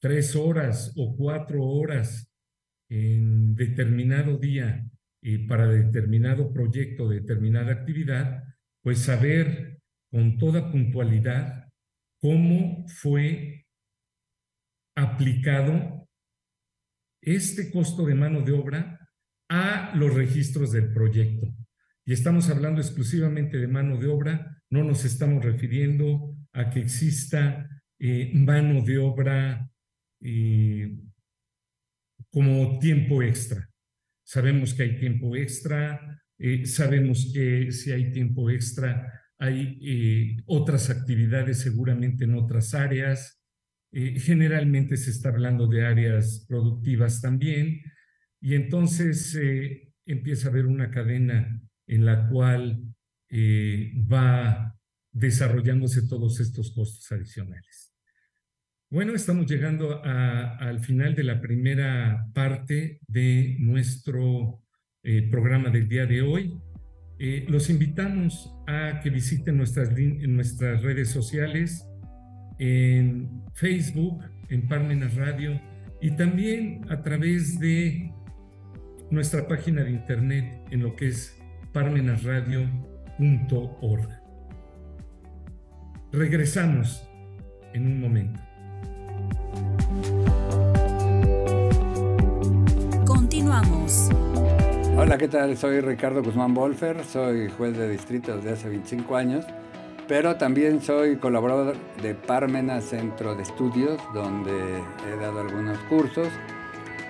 tres 0.00 0.36
horas 0.36 0.92
o 0.96 1.16
cuatro 1.16 1.64
horas 1.64 2.30
en 2.90 3.54
determinado 3.54 4.38
día 4.38 4.86
y 5.22 5.46
para 5.46 5.66
determinado 5.68 6.52
proyecto, 6.52 7.08
determinada 7.08 7.72
actividad, 7.72 8.44
pues 8.82 9.00
saber 9.00 9.80
con 10.10 10.38
toda 10.38 10.70
puntualidad 10.70 11.68
cómo 12.20 12.86
fue 12.88 13.66
aplicado 14.96 16.08
este 17.22 17.70
costo 17.70 18.06
de 18.06 18.14
mano 18.14 18.42
de 18.42 18.52
obra 18.52 18.97
a 19.48 19.94
los 19.94 20.14
registros 20.14 20.72
del 20.72 20.92
proyecto. 20.92 21.54
Y 22.04 22.12
estamos 22.12 22.48
hablando 22.48 22.80
exclusivamente 22.80 23.58
de 23.58 23.68
mano 23.68 23.98
de 23.98 24.06
obra, 24.06 24.62
no 24.70 24.84
nos 24.84 25.04
estamos 25.04 25.44
refiriendo 25.44 26.34
a 26.52 26.70
que 26.70 26.80
exista 26.80 27.68
eh, 27.98 28.30
mano 28.34 28.82
de 28.82 28.98
obra 28.98 29.70
eh, 30.22 30.96
como 32.30 32.78
tiempo 32.78 33.22
extra. 33.22 33.68
Sabemos 34.24 34.74
que 34.74 34.82
hay 34.84 34.98
tiempo 34.98 35.36
extra, 35.36 36.22
eh, 36.38 36.66
sabemos 36.66 37.30
que 37.32 37.72
si 37.72 37.90
hay 37.90 38.12
tiempo 38.12 38.50
extra 38.50 39.14
hay 39.40 40.36
otras 40.46 40.90
actividades 40.90 41.60
seguramente 41.60 42.24
en 42.24 42.34
otras 42.34 42.74
áreas. 42.74 43.40
Generalmente 43.92 44.96
se 44.96 45.10
está 45.10 45.28
hablando 45.28 45.68
de 45.68 45.86
áreas 45.86 46.44
productivas 46.48 47.20
también 47.20 47.80
y 48.40 48.54
entonces 48.54 49.38
empieza 50.06 50.48
a 50.48 50.50
haber 50.50 50.66
una 50.66 50.90
cadena 50.90 51.60
en 51.86 52.04
la 52.04 52.28
cual 52.28 52.82
va 54.10 54.78
desarrollándose 55.12 56.06
todos 56.06 56.40
estos 56.40 56.72
costos 56.72 57.10
adicionales. 57.12 57.92
Bueno, 58.90 59.14
estamos 59.14 59.44
llegando 59.50 60.02
al 60.02 60.80
final 60.80 61.14
de 61.14 61.22
la 61.22 61.42
primera 61.42 62.26
parte 62.32 63.00
de 63.06 63.56
nuestro 63.58 64.62
eh, 65.02 65.28
programa 65.30 65.68
del 65.68 65.88
día 65.88 66.06
de 66.06 66.22
hoy. 66.22 66.54
Eh, 67.18 67.44
los 67.48 67.68
invitamos 67.68 68.50
a 68.66 69.00
que 69.02 69.10
visiten 69.10 69.58
nuestras, 69.58 69.90
nuestras 69.92 70.82
redes 70.82 71.10
sociales 71.10 71.84
en 72.58 73.44
Facebook, 73.52 74.24
en 74.48 74.66
Parmenas 74.68 75.14
Radio 75.16 75.60
y 76.00 76.12
también 76.12 76.86
a 76.88 77.02
través 77.02 77.58
de 77.58 78.07
nuestra 79.10 79.48
página 79.48 79.84
de 79.84 79.90
internet 79.90 80.60
en 80.70 80.82
lo 80.82 80.94
que 80.94 81.08
es 81.08 81.34
parmenasradio.org. 81.72 84.08
Regresamos 86.12 87.08
en 87.72 87.86
un 87.86 88.00
momento. 88.00 88.40
Continuamos. 93.06 94.10
Hola, 94.96 95.16
¿qué 95.16 95.28
tal? 95.28 95.56
Soy 95.56 95.80
Ricardo 95.80 96.22
Guzmán 96.22 96.52
Bolfer, 96.54 97.04
soy 97.04 97.48
juez 97.50 97.76
de 97.76 97.88
distrito 97.88 98.36
desde 98.36 98.52
hace 98.52 98.68
25 98.68 99.16
años, 99.16 99.44
pero 100.08 100.36
también 100.36 100.82
soy 100.82 101.16
colaborador 101.16 101.76
de 102.02 102.14
Parmena 102.14 102.80
Centro 102.80 103.34
de 103.34 103.42
Estudios, 103.42 104.00
donde 104.12 104.52
he 105.06 105.16
dado 105.20 105.40
algunos 105.40 105.78
cursos 105.90 106.28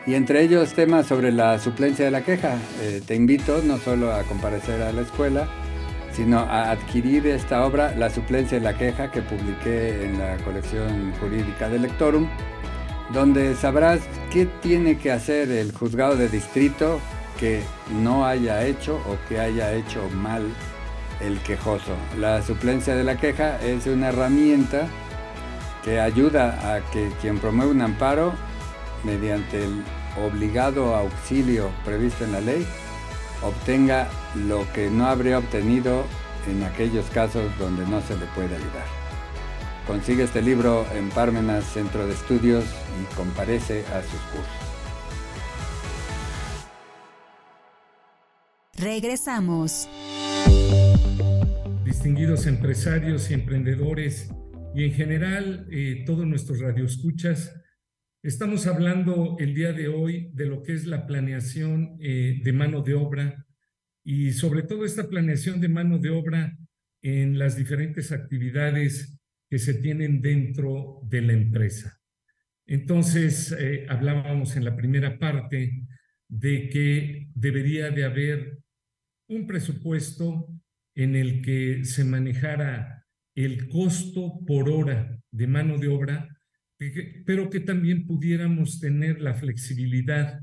y 0.08 0.14
entre 0.14 0.42
ellos 0.42 0.72
temas 0.72 1.06
sobre 1.06 1.30
la 1.32 1.58
suplencia 1.58 2.06
de 2.06 2.10
la 2.10 2.22
queja. 2.22 2.56
Eh, 2.80 3.02
te 3.06 3.14
invito 3.14 3.60
no 3.62 3.76
solo 3.76 4.10
a 4.10 4.22
comparecer 4.22 4.80
a 4.80 4.90
la 4.90 5.02
escuela, 5.02 5.46
sino 6.12 6.38
a 6.38 6.70
adquirir 6.70 7.26
esta 7.26 7.66
obra, 7.66 7.94
La 7.94 8.08
suplencia 8.08 8.58
de 8.58 8.64
la 8.64 8.78
queja, 8.78 9.10
que 9.10 9.20
publiqué 9.20 10.06
en 10.06 10.18
la 10.18 10.38
colección 10.38 11.12
jurídica 11.20 11.68
de 11.68 11.80
Lectorum, 11.80 12.26
donde 13.12 13.54
sabrás 13.54 14.00
qué 14.32 14.46
tiene 14.62 14.96
que 14.96 15.12
hacer 15.12 15.50
el 15.50 15.72
juzgado 15.72 16.16
de 16.16 16.30
distrito 16.30 17.00
que 17.38 17.60
no 18.02 18.24
haya 18.24 18.64
hecho 18.64 18.96
o 18.96 19.18
que 19.28 19.38
haya 19.38 19.74
hecho 19.74 20.08
mal 20.08 20.42
el 21.20 21.38
quejoso. 21.40 21.94
La 22.18 22.40
suplencia 22.40 22.94
de 22.94 23.04
la 23.04 23.18
queja 23.18 23.60
es 23.60 23.86
una 23.86 24.08
herramienta 24.08 24.88
que 25.84 26.00
ayuda 26.00 26.74
a 26.74 26.80
que 26.92 27.10
quien 27.20 27.38
promueve 27.38 27.72
un 27.72 27.82
amparo 27.82 28.32
mediante 29.04 29.64
el 29.64 29.84
obligado 30.26 30.94
auxilio 30.94 31.70
previsto 31.84 32.25
en 32.25 32.32
la 32.32 32.40
ley 32.40 32.66
obtenga 33.42 34.08
lo 34.46 34.70
que 34.72 34.90
no 34.90 35.06
habría 35.06 35.38
obtenido 35.38 36.04
en 36.48 36.62
aquellos 36.62 37.06
casos 37.10 37.50
donde 37.58 37.87
no 37.87 38.00
se 38.02 38.16
le 38.16 38.26
puede 38.34 38.54
ayudar. 38.54 38.87
Consigue 39.87 40.25
este 40.25 40.42
libro 40.42 40.87
en 40.94 41.08
Parmenas 41.10 41.64
Centro 41.64 42.06
de 42.06 42.12
Estudios 42.12 42.64
y 43.00 43.14
comparece 43.14 43.84
a 43.87 44.02
sus 44.02 44.20
cursos. 44.32 44.68
Regresamos. 48.76 49.88
Distinguidos 51.84 52.46
empresarios 52.46 53.30
y 53.30 53.34
emprendedores 53.34 54.30
y 54.75 54.84
en 54.84 54.92
general 54.92 55.66
eh, 55.72 56.04
todos 56.06 56.26
nuestros 56.26 56.60
radioescuchas, 56.60 57.52
Estamos 58.22 58.66
hablando 58.66 59.37
el 59.38 59.54
día 59.54 59.72
de 59.72 59.87
hoy 59.87 60.30
de 60.32 60.46
lo 60.46 60.64
que 60.64 60.72
es 60.72 60.87
la 60.87 61.06
planeación 61.06 61.96
eh, 62.00 62.40
de 62.42 62.52
mano 62.52 62.82
de 62.82 62.94
obra 62.94 63.46
y 64.02 64.32
sobre 64.32 64.64
todo 64.64 64.84
esta 64.84 65.08
planeación 65.08 65.60
de 65.60 65.68
mano 65.68 65.98
de 65.98 66.10
obra 66.10 66.58
en 67.00 67.38
las 67.38 67.56
diferentes 67.56 68.10
actividades 68.10 69.16
que 69.48 69.60
se 69.60 69.75
tienen 69.75 70.20
dentro 70.20 71.00
de 71.04 71.22
la 71.22 71.32
empresa. 71.32 72.00
Entonces, 72.66 73.52
eh, 73.52 73.87
hablábamos 73.88 74.56
en 74.56 74.64
la 74.64 74.75
primera 74.75 75.16
parte 75.16 75.87
de 76.26 76.68
que 76.70 77.28
debería 77.37 77.92
de 77.92 78.04
haber 78.04 78.58
un 79.28 79.46
presupuesto 79.46 80.48
en 80.96 81.14
el 81.14 81.40
que 81.40 81.84
se 81.84 82.02
manejara 82.02 83.06
el 83.37 83.68
costo 83.68 84.40
por 84.44 84.68
hora 84.68 85.20
de 85.30 85.46
mano 85.46 85.78
de 85.78 85.87
obra 85.87 86.38
pero 87.26 87.50
que 87.50 87.61
también 87.61 88.06
pudiéramos 88.06 88.80
tener 88.80 89.20
la 89.20 89.35
flexibilidad 89.35 90.40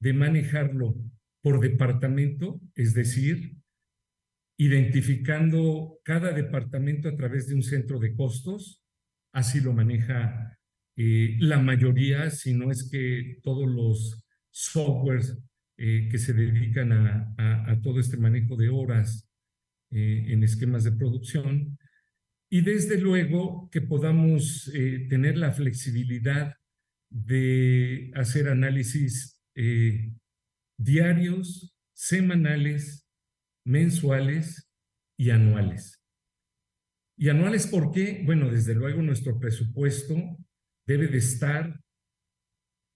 de 0.00 0.12
manejarlo 0.12 0.96
por 1.42 1.60
departamento, 1.60 2.60
es 2.74 2.94
decir, 2.94 3.56
identificando 4.56 5.98
cada 6.04 6.32
departamento 6.32 7.08
a 7.08 7.16
través 7.16 7.48
de 7.48 7.54
un 7.54 7.62
centro 7.62 7.98
de 7.98 8.14
costos, 8.14 8.82
así 9.32 9.60
lo 9.60 9.72
maneja 9.72 10.58
eh, 10.96 11.36
la 11.40 11.58
mayoría, 11.58 12.30
si 12.30 12.54
no 12.54 12.70
es 12.70 12.88
que 12.90 13.40
todos 13.42 13.68
los 13.68 14.24
softwares 14.50 15.36
eh, 15.76 16.08
que 16.08 16.18
se 16.18 16.32
dedican 16.32 16.92
a, 16.92 17.80
todo 17.82 17.98
este 17.98 18.16
manejo 18.16 18.56
de 18.56 18.68
horas 18.68 19.28
eh, 19.90 20.26
en 20.28 20.44
esquemas 20.44 20.84
de 20.84 20.92
producción, 20.92 21.76
y 22.50 22.60
desde 22.60 22.98
luego 22.98 23.68
que 23.70 23.80
podamos 23.80 24.70
eh, 24.74 25.06
tener 25.08 25.36
la 25.36 25.52
flexibilidad 25.52 26.54
de 27.10 28.10
hacer 28.14 28.48
análisis 28.48 29.40
eh, 29.54 30.12
diarios, 30.78 31.74
semanales, 31.94 33.06
mensuales 33.64 34.68
y 35.16 35.30
anuales. 35.30 36.00
¿Y 37.16 37.28
anuales 37.28 37.66
por 37.66 37.92
qué? 37.92 38.22
Bueno, 38.24 38.50
desde 38.50 38.74
luego 38.74 39.00
nuestro 39.00 39.38
presupuesto 39.38 40.14
debe 40.86 41.06
de 41.06 41.18
estar 41.18 41.80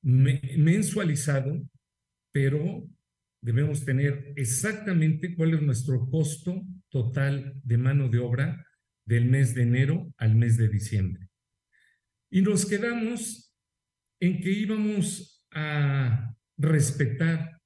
mensualizado, 0.02 1.62
pero 2.32 2.88
debemos 3.40 3.84
tener 3.84 4.32
exactamente 4.36 5.34
cuál 5.36 5.54
es 5.54 5.62
nuestro 5.62 6.08
costo 6.08 6.62
total 6.88 7.60
de 7.62 7.78
mano 7.78 8.08
de 8.08 8.18
obra 8.18 8.64
del 9.08 9.24
mes 9.24 9.54
de 9.54 9.62
enero 9.62 10.12
al 10.18 10.36
mes 10.36 10.58
de 10.58 10.68
diciembre. 10.68 11.30
Y 12.30 12.42
nos 12.42 12.66
quedamos 12.66 13.54
en 14.20 14.42
que 14.42 14.50
íbamos 14.50 15.46
a 15.50 16.36
respetar 16.58 17.58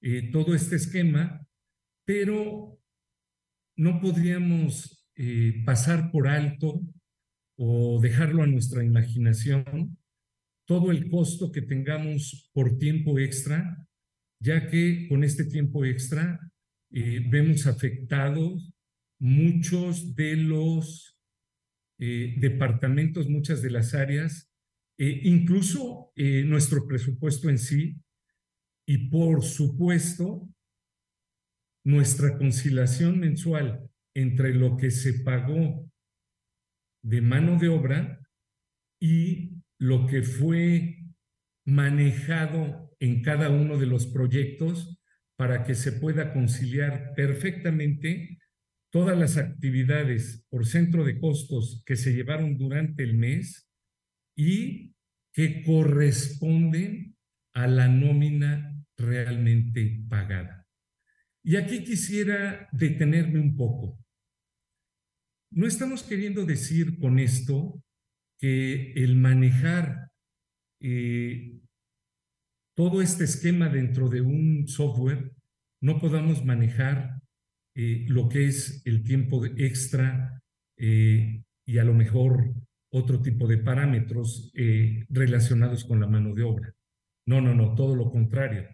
eh, 0.00 0.30
todo 0.30 0.54
este 0.54 0.76
esquema, 0.76 1.44
pero 2.06 2.78
no 3.76 4.00
podríamos 4.00 5.04
eh, 5.16 5.64
pasar 5.66 6.12
por 6.12 6.28
alto 6.28 6.80
o 7.56 8.00
dejarlo 8.00 8.44
a 8.44 8.46
nuestra 8.46 8.84
imaginación 8.84 9.98
todo 10.66 10.92
el 10.92 11.10
costo 11.10 11.50
que 11.50 11.62
tengamos 11.62 12.50
por 12.52 12.78
tiempo 12.78 13.18
extra, 13.18 13.84
ya 14.40 14.68
que 14.68 15.08
con 15.08 15.24
este 15.24 15.44
tiempo 15.44 15.84
extra 15.84 16.38
eh, 16.92 17.20
vemos 17.28 17.66
afectados 17.66 18.72
muchos 19.20 20.14
de 20.14 20.36
los 20.36 21.18
eh, 21.98 22.34
departamentos, 22.38 23.28
muchas 23.28 23.62
de 23.62 23.70
las 23.70 23.94
áreas, 23.94 24.50
eh, 24.98 25.20
incluso 25.24 26.12
eh, 26.16 26.44
nuestro 26.44 26.86
presupuesto 26.86 27.48
en 27.48 27.58
sí, 27.58 28.00
y 28.86 29.08
por 29.08 29.42
supuesto, 29.42 30.48
nuestra 31.84 32.38
conciliación 32.38 33.20
mensual 33.20 33.90
entre 34.14 34.54
lo 34.54 34.76
que 34.76 34.90
se 34.90 35.20
pagó 35.20 35.90
de 37.02 37.20
mano 37.20 37.58
de 37.58 37.68
obra 37.68 38.20
y 39.00 39.62
lo 39.78 40.06
que 40.06 40.22
fue 40.22 41.04
manejado 41.66 42.94
en 43.00 43.22
cada 43.22 43.50
uno 43.50 43.78
de 43.78 43.86
los 43.86 44.06
proyectos 44.06 44.98
para 45.36 45.64
que 45.64 45.74
se 45.74 45.92
pueda 45.92 46.32
conciliar 46.32 47.12
perfectamente 47.14 48.38
todas 48.94 49.18
las 49.18 49.36
actividades 49.38 50.46
por 50.48 50.66
centro 50.66 51.02
de 51.02 51.18
costos 51.18 51.82
que 51.84 51.96
se 51.96 52.12
llevaron 52.12 52.56
durante 52.56 53.02
el 53.02 53.14
mes 53.14 53.68
y 54.36 54.94
que 55.32 55.64
corresponden 55.64 57.16
a 57.54 57.66
la 57.66 57.88
nómina 57.88 58.72
realmente 58.96 60.00
pagada. 60.08 60.68
Y 61.42 61.56
aquí 61.56 61.82
quisiera 61.82 62.68
detenerme 62.70 63.40
un 63.40 63.56
poco. 63.56 63.98
No 65.50 65.66
estamos 65.66 66.04
queriendo 66.04 66.46
decir 66.46 66.96
con 67.00 67.18
esto 67.18 67.82
que 68.38 68.92
el 68.92 69.16
manejar 69.16 70.12
eh, 70.80 71.58
todo 72.76 73.02
este 73.02 73.24
esquema 73.24 73.68
dentro 73.68 74.08
de 74.08 74.20
un 74.20 74.68
software 74.68 75.32
no 75.80 75.98
podamos 75.98 76.44
manejar 76.44 77.13
eh, 77.74 78.04
lo 78.08 78.28
que 78.28 78.46
es 78.46 78.82
el 78.84 79.02
tiempo 79.02 79.44
extra 79.44 80.40
eh, 80.76 81.42
y 81.66 81.78
a 81.78 81.84
lo 81.84 81.94
mejor 81.94 82.54
otro 82.92 83.20
tipo 83.20 83.48
de 83.48 83.58
parámetros 83.58 84.52
eh, 84.54 85.04
relacionados 85.08 85.84
con 85.84 85.98
la 86.00 86.06
mano 86.06 86.34
de 86.34 86.44
obra. 86.44 86.74
No, 87.26 87.40
no, 87.40 87.54
no, 87.54 87.74
todo 87.74 87.96
lo 87.96 88.10
contrario. 88.10 88.68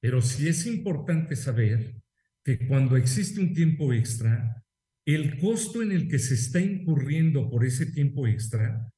Pero 0.00 0.20
sí 0.20 0.48
es 0.48 0.66
importante 0.66 1.36
saber 1.36 2.02
que 2.44 2.66
cuando 2.66 2.96
existe 2.96 3.40
un 3.40 3.54
tiempo 3.54 3.92
extra, 3.92 4.64
el 5.06 5.38
costo 5.38 5.82
en 5.82 5.92
el 5.92 6.08
que 6.08 6.18
se 6.18 6.34
está 6.34 6.60
incurriendo 6.60 7.48
por 7.48 7.64
ese 7.64 7.86
tiempo 7.86 8.26
extra, 8.26 8.90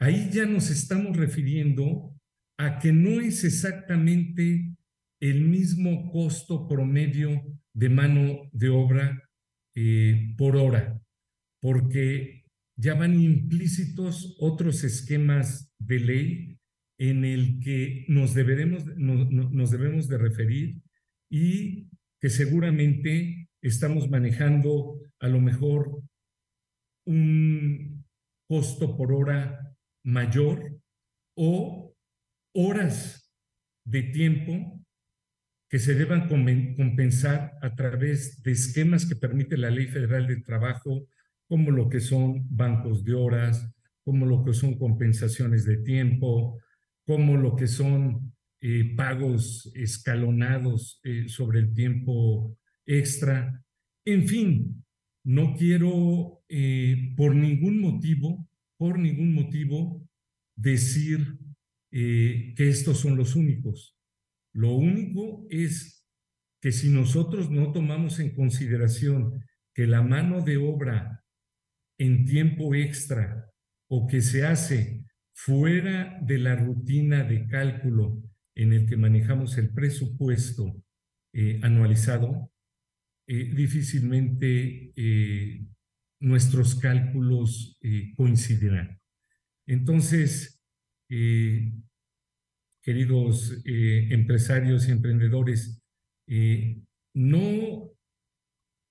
ahí 0.00 0.30
ya 0.32 0.46
nos 0.46 0.70
estamos 0.70 1.16
refiriendo 1.16 2.16
a 2.58 2.78
que 2.78 2.92
no 2.92 3.20
es 3.20 3.44
exactamente 3.44 4.74
el 5.20 5.42
mismo 5.42 6.10
costo 6.10 6.66
promedio 6.66 7.59
de 7.74 7.88
mano 7.88 8.50
de 8.52 8.68
obra 8.68 9.28
eh, 9.74 10.34
por 10.36 10.56
hora, 10.56 11.00
porque 11.60 12.44
ya 12.76 12.94
van 12.94 13.20
implícitos 13.20 14.36
otros 14.40 14.84
esquemas 14.84 15.72
de 15.78 16.00
ley 16.00 16.58
en 16.98 17.24
el 17.24 17.60
que 17.60 18.04
nos, 18.08 18.34
deberemos, 18.34 18.84
nos 18.96 19.70
debemos 19.70 20.08
de 20.08 20.18
referir 20.18 20.82
y 21.30 21.88
que 22.20 22.28
seguramente 22.28 23.48
estamos 23.62 24.08
manejando 24.10 25.00
a 25.20 25.28
lo 25.28 25.40
mejor 25.40 26.02
un 27.06 28.04
costo 28.48 28.96
por 28.96 29.12
hora 29.12 29.74
mayor 30.04 30.80
o 31.36 31.94
horas 32.54 33.30
de 33.86 34.02
tiempo 34.02 34.79
que 35.70 35.78
se 35.78 35.94
deban 35.94 36.28
compensar 36.28 37.52
a 37.62 37.76
través 37.76 38.42
de 38.42 38.50
esquemas 38.50 39.06
que 39.06 39.14
permite 39.14 39.56
la 39.56 39.70
Ley 39.70 39.86
Federal 39.86 40.26
de 40.26 40.40
Trabajo, 40.40 41.06
como 41.46 41.70
lo 41.70 41.88
que 41.88 42.00
son 42.00 42.44
bancos 42.50 43.04
de 43.04 43.14
horas, 43.14 43.72
como 44.02 44.26
lo 44.26 44.42
que 44.42 44.52
son 44.52 44.76
compensaciones 44.76 45.64
de 45.64 45.76
tiempo, 45.76 46.60
como 47.06 47.36
lo 47.36 47.54
que 47.54 47.68
son 47.68 48.34
eh, 48.60 48.94
pagos 48.96 49.70
escalonados 49.76 51.00
eh, 51.04 51.28
sobre 51.28 51.60
el 51.60 51.72
tiempo 51.72 52.58
extra. 52.84 53.64
En 54.04 54.26
fin, 54.26 54.84
no 55.22 55.54
quiero 55.54 56.42
eh, 56.48 57.14
por 57.16 57.36
ningún 57.36 57.80
motivo, 57.80 58.48
por 58.76 58.98
ningún 58.98 59.34
motivo, 59.34 60.04
decir 60.56 61.38
que 61.92 62.54
estos 62.56 62.98
son 62.98 63.16
los 63.16 63.34
únicos. 63.34 63.99
Lo 64.52 64.74
único 64.74 65.46
es 65.50 66.06
que 66.60 66.72
si 66.72 66.90
nosotros 66.90 67.50
no 67.50 67.72
tomamos 67.72 68.20
en 68.20 68.34
consideración 68.34 69.44
que 69.74 69.86
la 69.86 70.02
mano 70.02 70.42
de 70.42 70.56
obra 70.56 71.24
en 71.98 72.24
tiempo 72.24 72.74
extra 72.74 73.50
o 73.88 74.06
que 74.06 74.20
se 74.20 74.44
hace 74.46 75.04
fuera 75.34 76.18
de 76.22 76.38
la 76.38 76.56
rutina 76.56 77.24
de 77.24 77.46
cálculo 77.46 78.22
en 78.54 78.72
el 78.72 78.86
que 78.86 78.96
manejamos 78.96 79.56
el 79.58 79.72
presupuesto 79.72 80.82
eh, 81.32 81.60
anualizado, 81.62 82.52
eh, 83.26 83.54
difícilmente 83.54 84.92
eh, 84.96 85.66
nuestros 86.20 86.74
cálculos 86.74 87.78
coincidirán. 88.16 89.00
Entonces, 89.66 90.60
queridos 92.82 93.62
empresarios 93.64 94.88
y 94.88 94.92
emprendedores, 94.92 95.82
no 97.14 97.90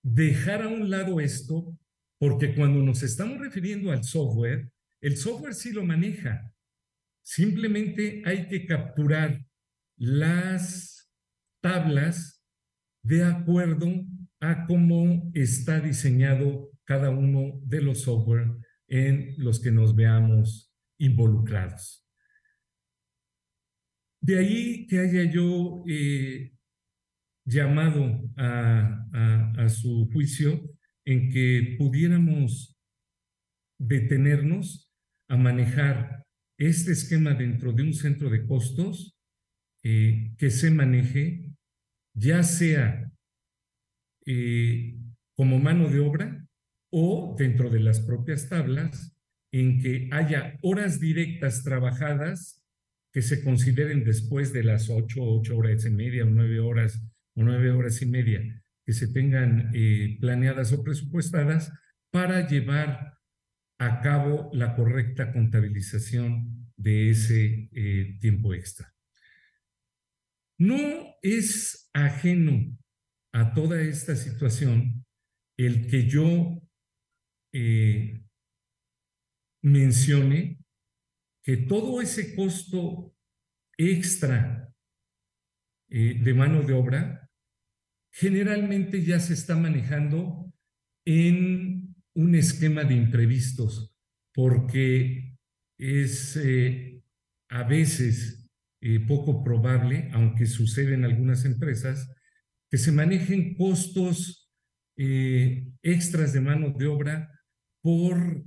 dejar 0.03 0.63
a 0.63 0.67
un 0.67 0.89
lado 0.89 1.19
esto, 1.19 1.77
porque 2.19 2.53
cuando 2.55 2.81
nos 2.81 3.03
estamos 3.03 3.39
refiriendo 3.39 3.91
al 3.91 4.03
software, 4.03 4.71
el 5.01 5.17
software 5.17 5.53
sí 5.53 5.71
lo 5.71 5.85
maneja. 5.85 6.53
Simplemente 7.23 8.21
hay 8.25 8.47
que 8.47 8.65
capturar 8.65 9.45
las 9.97 11.09
tablas 11.61 12.43
de 13.03 13.23
acuerdo 13.23 14.05
a 14.41 14.65
cómo 14.65 15.31
está 15.33 15.79
diseñado 15.79 16.71
cada 16.85 17.09
uno 17.09 17.59
de 17.63 17.81
los 17.81 18.01
software 18.01 18.51
en 18.87 19.35
los 19.37 19.59
que 19.59 19.71
nos 19.71 19.95
veamos 19.95 20.73
involucrados. 20.97 22.08
De 24.21 24.37
ahí 24.37 24.87
que 24.87 24.99
haya 24.99 25.23
yo 25.23 25.83
eh, 25.87 26.51
llamado 27.45 28.21
a 28.37 29.69
su 29.69 30.09
juicio 30.11 30.69
en 31.05 31.29
que 31.29 31.75
pudiéramos 31.77 32.77
detenernos 33.79 34.91
a 35.29 35.37
manejar 35.37 36.25
este 36.59 36.91
esquema 36.91 37.33
dentro 37.33 37.71
de 37.71 37.83
un 37.83 37.93
centro 37.93 38.29
de 38.29 38.45
costos 38.45 39.17
eh, 39.83 40.33
que 40.37 40.51
se 40.51 40.71
maneje, 40.71 41.45
ya 42.13 42.43
sea 42.43 43.09
eh, 44.25 44.97
como 45.35 45.57
mano 45.57 45.89
de 45.89 45.99
obra 45.99 46.45
o 46.91 47.35
dentro 47.39 47.69
de 47.69 47.79
las 47.79 48.01
propias 48.01 48.49
tablas, 48.49 49.15
en 49.51 49.79
que 49.79 50.09
haya 50.11 50.59
horas 50.61 50.99
directas 50.99 51.63
trabajadas 51.63 52.61
que 53.11 53.21
se 53.21 53.43
consideren 53.43 54.03
después 54.03 54.53
de 54.53 54.63
las 54.63 54.89
ocho, 54.89 55.23
ocho 55.23 55.57
horas 55.57 55.85
y 55.85 55.89
media 55.89 56.25
o 56.25 56.29
nueve 56.29 56.59
horas 56.59 57.01
o 57.35 57.43
nueve 57.43 57.71
horas 57.71 58.01
y 58.01 58.05
media 58.05 58.41
que 58.85 58.93
se 58.93 59.07
tengan 59.07 59.71
eh, 59.73 60.17
planeadas 60.19 60.73
o 60.73 60.83
presupuestadas 60.83 61.71
para 62.11 62.47
llevar 62.47 63.19
a 63.79 64.01
cabo 64.01 64.49
la 64.53 64.75
correcta 64.75 65.31
contabilización 65.31 66.71
de 66.75 67.11
ese 67.11 67.69
eh, 67.71 68.17
tiempo 68.19 68.53
extra. 68.53 68.93
No 70.57 70.77
es 71.21 71.89
ajeno 71.93 72.77
a 73.33 73.53
toda 73.53 73.81
esta 73.81 74.15
situación 74.15 75.05
el 75.57 75.87
que 75.87 76.07
yo 76.07 76.61
eh, 77.53 78.23
mencione 79.61 80.59
que 81.49 81.57
todo 81.57 81.99
ese 81.99 82.35
costo 82.35 83.11
extra 83.75 84.71
eh, 85.89 86.13
de 86.23 86.33
mano 86.35 86.61
de 86.61 86.73
obra 86.73 87.27
generalmente 88.13 89.03
ya 89.03 89.19
se 89.19 89.33
está 89.33 89.55
manejando 89.55 90.53
en 91.07 91.95
un 92.13 92.35
esquema 92.35 92.83
de 92.83 92.93
imprevistos, 92.93 93.95
porque 94.31 95.39
es 95.79 96.37
eh, 96.37 97.01
a 97.49 97.63
veces 97.63 98.47
eh, 98.81 98.99
poco 98.99 99.43
probable, 99.43 100.11
aunque 100.13 100.45
sucede 100.45 100.93
en 100.93 101.03
algunas 101.03 101.45
empresas, 101.45 102.13
que 102.69 102.77
se 102.77 102.91
manejen 102.91 103.55
costos 103.55 104.51
extras 105.81 106.31
de 106.31 106.41
mano 106.41 106.75
de 106.77 106.85
obra 106.85 107.31
por 107.81 108.45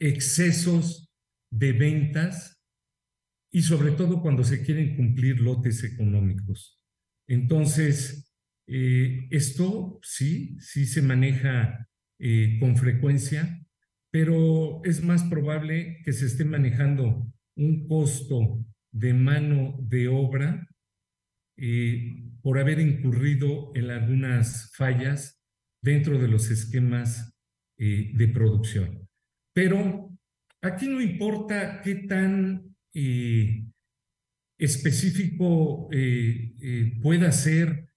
excesos 0.00 1.08
de 1.52 1.72
ventas 1.72 2.60
y 3.52 3.62
sobre 3.62 3.92
todo 3.92 4.22
cuando 4.22 4.42
se 4.42 4.62
quieren 4.64 4.96
cumplir 4.96 5.40
lotes 5.40 5.84
económicos. 5.84 6.80
Entonces, 7.28 8.32
eh, 8.66 9.28
esto 9.30 9.98
sí, 10.02 10.58
sí 10.60 10.86
se 10.86 11.02
maneja 11.02 11.88
eh, 12.18 12.56
con 12.60 12.76
frecuencia, 12.76 13.60
pero 14.10 14.80
es 14.84 15.02
más 15.02 15.24
probable 15.24 16.00
que 16.04 16.12
se 16.12 16.26
esté 16.26 16.44
manejando 16.44 17.32
un 17.56 17.86
costo 17.86 18.64
de 18.92 19.14
mano 19.14 19.76
de 19.82 20.08
obra 20.08 20.68
eh, 21.56 22.24
por 22.42 22.58
haber 22.58 22.80
incurrido 22.80 23.72
en 23.74 23.90
algunas 23.90 24.72
fallas 24.74 25.42
dentro 25.82 26.18
de 26.18 26.28
los 26.28 26.50
esquemas 26.50 27.36
de 27.78 28.28
producción. 28.28 29.09
Pero 29.52 30.10
aquí 30.62 30.86
no 30.86 31.00
importa 31.00 31.80
qué 31.82 31.94
tan 32.06 32.74
específico 34.58 35.88
pueda 37.02 37.32
ser 37.32 37.90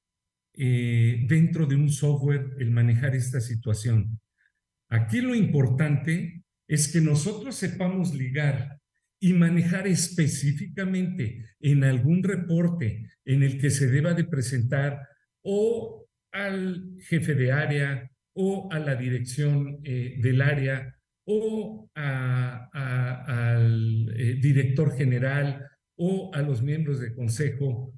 eh, 0.56 1.26
dentro 1.28 1.66
de 1.66 1.76
un 1.76 1.90
software 1.90 2.52
el 2.60 2.70
manejar 2.70 3.16
esta 3.16 3.42
situación. 3.42 4.20
Aquí 4.88 5.20
lo 5.20 5.34
importante 5.34 6.44
es 6.68 6.94
que 6.94 7.02
nosotros 7.02 7.56
sepamos 7.56 8.14
ligar 8.14 8.80
y 9.20 9.34
manejar 9.34 9.88
específicamente 9.88 11.44
en 11.60 11.84
algún 11.84 12.22
reporte 12.22 13.10
en 13.26 13.42
el 13.42 13.60
que 13.60 13.72
se 13.72 13.88
deba 13.88 14.14
de 14.14 14.26
presentar 14.26 15.00
o 15.42 16.06
al 16.32 16.98
jefe 17.00 17.34
de 17.34 17.52
área 17.52 18.12
o 18.34 18.72
a 18.72 18.78
la 18.78 18.96
dirección 18.96 19.80
eh, 19.84 20.20
del 20.22 20.42
área 20.42 20.96
o 21.26 21.90
al 21.94 24.14
eh, 24.16 24.36
director 24.42 24.96
general 24.98 25.66
o 25.98 26.32
a 26.34 26.42
los 26.42 26.62
miembros 26.62 27.00
del 27.00 27.14
consejo 27.14 27.94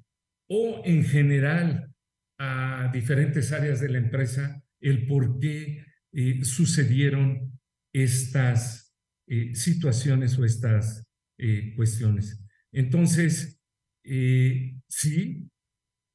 o 0.48 0.82
en 0.84 1.04
general 1.04 1.92
a 2.38 2.90
diferentes 2.92 3.52
áreas 3.52 3.80
de 3.80 3.88
la 3.88 3.98
empresa 3.98 4.62
el 4.80 5.06
por 5.06 5.40
qué 5.40 5.84
eh, 6.12 6.44
sucedieron 6.44 7.58
estas 7.92 8.94
eh, 9.26 9.54
situaciones 9.54 10.38
o 10.38 10.44
estas 10.44 11.02
cuestiones. 11.76 12.42
Entonces, 12.72 13.60
sí, 14.88 15.50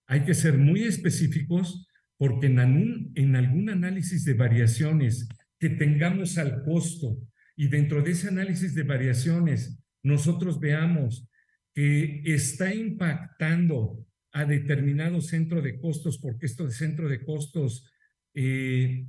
hay 0.07 0.25
que 0.25 0.33
ser 0.33 0.57
muy 0.57 0.83
específicos 0.83 1.85
porque 2.17 2.47
en 2.47 2.57
algún, 2.57 3.11
en 3.13 3.35
algún 3.35 3.69
análisis 3.69 4.25
de 4.25 4.33
variaciones 4.33 5.29
que 5.61 5.69
tengamos 5.69 6.39
al 6.39 6.63
costo. 6.63 7.17
Y 7.55 7.67
dentro 7.67 8.01
de 8.01 8.11
ese 8.11 8.27
análisis 8.27 8.73
de 8.73 8.83
variaciones 8.83 9.79
nosotros 10.03 10.59
veamos 10.59 11.29
que 11.73 12.23
está 12.25 12.73
impactando 12.73 14.05
a 14.33 14.45
determinado 14.45 15.21
centro 15.21 15.61
de 15.61 15.79
costos 15.79 16.17
porque 16.17 16.47
esto 16.47 16.65
de 16.65 16.71
centro 16.71 17.07
de 17.07 17.23
costos 17.23 17.85
eh, 18.33 19.05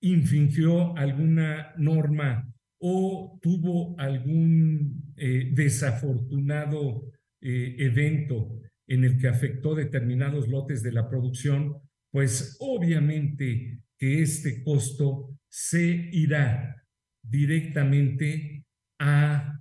infringió 0.00 0.96
alguna 0.96 1.74
norma 1.76 2.50
o 2.80 3.38
tuvo 3.42 3.98
algún 3.98 5.12
eh, 5.16 5.50
desafortunado 5.52 7.10
eh, 7.42 7.76
evento 7.78 8.60
en 8.86 9.04
el 9.04 9.18
que 9.18 9.28
afectó 9.28 9.74
determinados 9.74 10.48
lotes 10.48 10.82
de 10.82 10.92
la 10.92 11.10
producción, 11.10 11.76
pues 12.10 12.56
obviamente 12.60 13.82
que 13.98 14.22
este 14.22 14.62
costo 14.62 15.37
se 15.48 16.10
irá 16.12 16.86
directamente 17.22 18.64
a, 18.98 19.60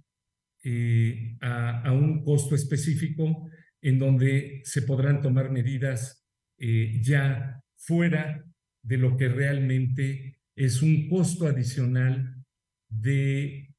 eh, 0.63 1.37
a, 1.41 1.91
un 1.91 2.23
costo 2.23 2.55
específico 2.55 3.49
en 3.81 3.99
donde 3.99 4.61
se 4.63 4.81
podrán 4.81 5.21
tomar 5.21 5.51
medidas 5.51 6.23
ya 6.59 7.61
fuera 7.75 8.43
de 8.81 8.97
lo 8.97 9.15
que 9.15 9.29
realmente 9.29 10.39
es 10.55 10.81
un 10.81 11.07
costo 11.07 11.45
adicional 11.45 12.43
de 12.89 13.75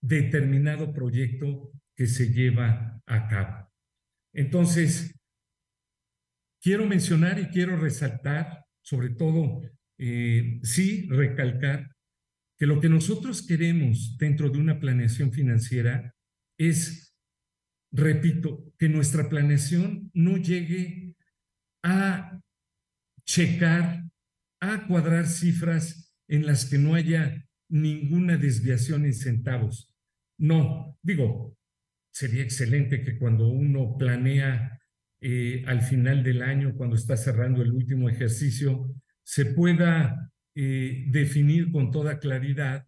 determinado 0.00 0.92
proyecto 0.92 1.72
que 1.96 2.06
se 2.06 2.32
lleva 2.32 3.00
a 3.06 3.28
cabo. 3.28 3.70
Entonces, 4.34 5.18
quiero 6.60 6.86
mencionar 6.86 7.38
y 7.38 7.48
quiero 7.48 7.76
resaltar, 7.76 8.64
sobre 8.82 9.10
todo, 9.10 9.62
eh, 10.04 10.58
sí, 10.64 11.06
recalcar 11.08 11.94
que 12.58 12.66
lo 12.66 12.80
que 12.80 12.88
nosotros 12.88 13.46
queremos 13.46 14.16
dentro 14.18 14.50
de 14.50 14.58
una 14.58 14.80
planeación 14.80 15.32
financiera 15.32 16.12
es, 16.58 17.14
repito, 17.92 18.74
que 18.80 18.88
nuestra 18.88 19.28
planeación 19.28 20.10
no 20.12 20.38
llegue 20.38 21.14
a 21.84 22.40
checar, 23.24 24.02
a 24.60 24.88
cuadrar 24.88 25.28
cifras 25.28 26.12
en 26.26 26.46
las 26.46 26.64
que 26.68 26.78
no 26.78 26.96
haya 26.96 27.46
ninguna 27.68 28.36
desviación 28.36 29.04
en 29.04 29.14
centavos. 29.14 29.94
No, 30.36 30.98
digo, 31.00 31.56
sería 32.12 32.42
excelente 32.42 33.04
que 33.04 33.18
cuando 33.18 33.46
uno 33.46 33.96
planea 33.96 34.80
eh, 35.20 35.62
al 35.68 35.82
final 35.82 36.24
del 36.24 36.42
año, 36.42 36.74
cuando 36.76 36.96
está 36.96 37.16
cerrando 37.16 37.62
el 37.62 37.70
último 37.70 38.08
ejercicio, 38.08 38.92
se 39.24 39.46
pueda 39.46 40.32
eh, 40.54 41.06
definir 41.08 41.72
con 41.72 41.90
toda 41.90 42.18
claridad 42.18 42.86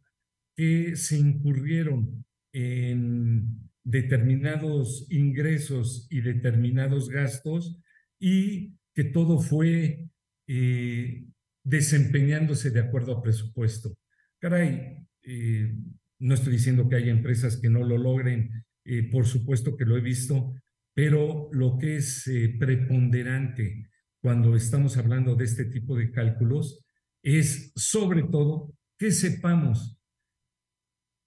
que 0.54 0.96
se 0.96 1.16
incurrieron 1.16 2.24
en 2.52 3.70
determinados 3.82 5.06
ingresos 5.10 6.06
y 6.10 6.20
determinados 6.20 7.08
gastos 7.08 7.80
y 8.20 8.74
que 8.94 9.04
todo 9.04 9.38
fue 9.38 10.08
eh, 10.46 11.24
desempeñándose 11.64 12.70
de 12.70 12.80
acuerdo 12.80 13.16
a 13.16 13.22
presupuesto. 13.22 13.96
Caray, 14.38 14.98
eh, 15.22 15.74
no 16.18 16.34
estoy 16.34 16.52
diciendo 16.52 16.88
que 16.88 16.96
haya 16.96 17.10
empresas 17.10 17.56
que 17.56 17.70
no 17.70 17.82
lo 17.82 17.98
logren, 17.98 18.64
por 19.10 19.24
supuesto 19.24 19.78
que 19.78 19.86
lo 19.86 19.96
he 19.96 20.02
visto, 20.02 20.52
pero 20.94 21.48
lo 21.52 21.78
que 21.78 21.96
es 21.96 22.30
preponderante 22.58 23.88
cuando 24.24 24.56
estamos 24.56 24.96
hablando 24.96 25.34
de 25.34 25.44
este 25.44 25.66
tipo 25.66 25.94
de 25.94 26.10
cálculos 26.10 26.82
es 27.22 27.74
sobre 27.76 28.22
todo 28.22 28.74
que 28.96 29.12
sepamos 29.12 29.98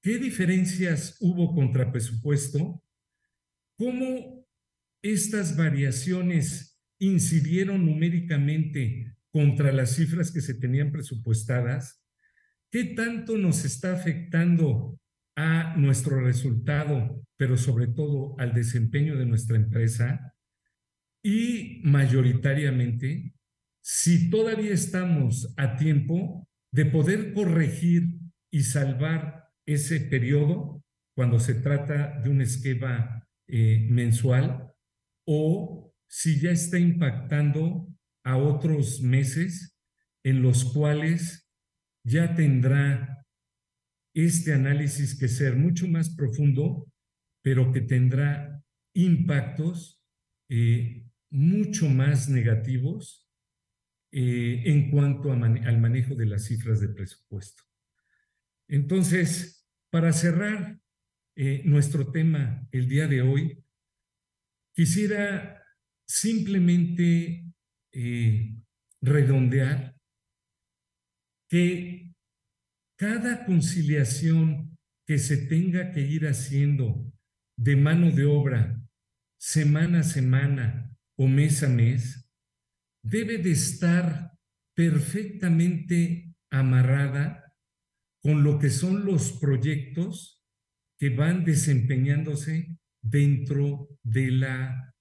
qué 0.01 0.17
diferencias 0.17 1.15
hubo 1.19 1.53
contra 1.53 1.91
presupuesto, 1.91 2.81
cómo 3.77 4.47
estas 5.03 5.55
variaciones 5.55 6.81
incidieron 6.97 7.85
numéricamente 7.85 9.15
contra 9.29 9.71
las 9.71 9.91
cifras 9.91 10.31
que 10.31 10.41
se 10.41 10.55
tenían 10.55 10.91
presupuestadas 10.91 12.01
¿Qué 12.71 12.83
tanto 12.83 13.37
nos 13.37 13.63
está 13.63 13.93
afectando 13.93 14.99
a 15.35 15.77
nuestro 15.77 16.19
resultado, 16.19 17.23
pero 17.37 17.57
sobre 17.57 17.89
todo 17.89 18.35
al 18.39 18.55
desempeño 18.55 19.15
de 19.17 19.27
nuestra 19.27 19.55
empresa? 19.55 20.33
Y 21.29 21.81
mayoritariamente, 21.83 23.33
si 23.83 24.29
todavía 24.29 24.71
estamos 24.71 25.53
a 25.57 25.75
tiempo 25.75 26.47
de 26.71 26.85
poder 26.85 27.33
corregir 27.33 28.17
y 28.49 28.63
salvar 28.63 29.43
ese 29.65 29.99
periodo 29.99 30.81
cuando 31.13 31.41
se 31.41 31.55
trata 31.55 32.17
de 32.21 32.29
un 32.29 32.39
esquema 32.39 33.27
eh, 33.45 33.85
mensual 33.89 34.71
o 35.25 35.93
si 36.07 36.39
ya 36.39 36.51
está 36.51 36.79
impactando 36.79 37.89
a 38.23 38.37
otros 38.37 39.01
meses 39.01 39.75
en 40.23 40.41
los 40.41 40.63
cuales 40.63 41.45
ya 42.05 42.35
tendrá 42.35 43.25
este 44.13 44.53
análisis 44.53 45.19
que 45.19 45.27
ser 45.27 45.57
mucho 45.57 45.89
más 45.89 46.09
profundo, 46.15 46.89
pero 47.43 47.73
que 47.73 47.81
tendrá 47.81 48.63
impactos 48.93 50.01
eh, 50.49 51.03
mucho 51.37 51.87
más 51.87 52.29
negativos 52.29 53.29
eh, 54.11 54.63
en 54.65 54.89
cuanto 54.89 55.31
al 55.31 55.79
manejo 55.79 56.15
de 56.15 56.25
las 56.25 56.45
cifras 56.45 56.81
de 56.81 56.89
presupuesto. 56.89 57.63
Entonces, 58.67 59.69
para 59.91 60.11
cerrar 60.13 60.81
eh, 61.35 61.61
nuestro 61.63 62.11
tema 62.11 62.67
el 62.71 62.89
día 62.89 63.07
de 63.07 63.21
hoy, 63.21 63.63
quisiera 64.73 65.63
simplemente 66.07 67.43
redondear 69.01 69.95
que 71.49 72.13
cada 72.95 73.45
conciliación 73.45 74.77
que 75.05 75.19
se 75.19 75.37
tenga 75.37 75.91
que 75.91 76.01
ir 76.01 76.27
haciendo 76.27 77.11
de 77.57 77.75
mano 77.75 78.11
de 78.11 78.25
obra, 78.25 78.81
semana 79.39 79.99
a 79.99 80.03
semana 80.03 80.86
o 81.17 81.27
mes 81.27 81.63
a 81.63 81.69
mes, 81.69 82.29
debe 83.03 83.37
de 83.37 83.51
estar 83.51 84.31
perfectamente 84.75 86.33
amarrada 86.49 87.53
con 88.21 88.43
lo 88.43 88.59
que 88.59 88.69
son 88.69 89.05
los 89.05 89.33
proyectos 89.33 90.43
que 90.97 91.09
van 91.09 91.43
desempeñándose 91.43 92.77
dentro 93.01 93.89
de 94.03 94.31
la, 94.31 94.93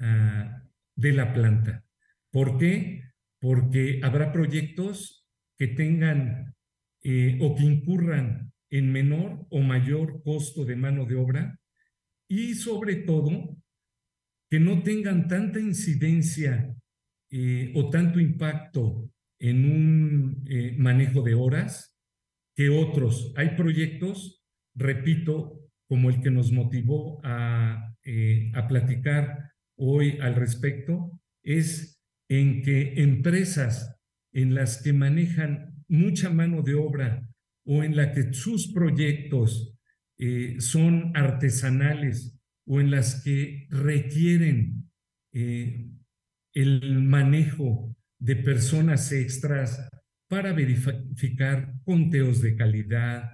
ah, 0.00 0.62
de 0.94 1.12
la 1.12 1.32
planta. 1.32 1.84
¿Por 2.30 2.58
qué? 2.58 3.02
Porque 3.40 4.00
habrá 4.02 4.32
proyectos 4.32 5.26
que 5.56 5.68
tengan 5.68 6.54
eh, 7.02 7.38
o 7.40 7.54
que 7.54 7.64
incurran 7.64 8.52
en 8.70 8.92
menor 8.92 9.46
o 9.50 9.60
mayor 9.60 10.22
costo 10.22 10.64
de 10.64 10.76
mano 10.76 11.06
de 11.06 11.16
obra 11.16 11.58
y 12.28 12.54
sobre 12.54 12.96
todo 12.96 13.56
que 14.50 14.60
no 14.60 14.82
tengan 14.82 15.28
tanta 15.28 15.60
incidencia 15.60 16.74
eh, 17.30 17.72
o 17.74 17.90
tanto 17.90 18.20
impacto 18.20 19.10
en 19.38 19.64
un 19.64 20.44
eh, 20.46 20.74
manejo 20.78 21.22
de 21.22 21.34
horas 21.34 21.96
que 22.56 22.70
otros. 22.70 23.32
Hay 23.36 23.50
proyectos, 23.56 24.42
repito, 24.74 25.60
como 25.86 26.10
el 26.10 26.20
que 26.20 26.30
nos 26.30 26.52
motivó 26.52 27.20
a, 27.24 27.94
a 28.54 28.68
platicar 28.68 29.52
hoy 29.76 30.18
al 30.20 30.34
respecto, 30.34 31.18
es 31.42 32.00
en 32.28 32.62
que 32.62 32.94
empresas 33.02 33.96
en 34.32 34.54
las 34.54 34.82
que 34.82 34.92
manejan 34.92 35.84
mucha 35.88 36.30
mano 36.30 36.62
de 36.62 36.74
obra 36.74 37.26
o 37.64 37.82
en 37.82 37.96
la 37.96 38.12
que 38.12 38.32
sus 38.32 38.72
proyectos 38.72 39.74
eh, 40.18 40.56
son 40.58 41.12
artesanales 41.14 42.37
o 42.68 42.80
en 42.80 42.90
las 42.90 43.22
que 43.24 43.66
requieren 43.70 44.90
eh, 45.32 45.90
el 46.52 47.02
manejo 47.02 47.96
de 48.18 48.36
personas 48.36 49.10
extras 49.12 49.88
para 50.28 50.52
verificar 50.52 51.72
conteos 51.84 52.42
de 52.42 52.54
calidad, 52.54 53.30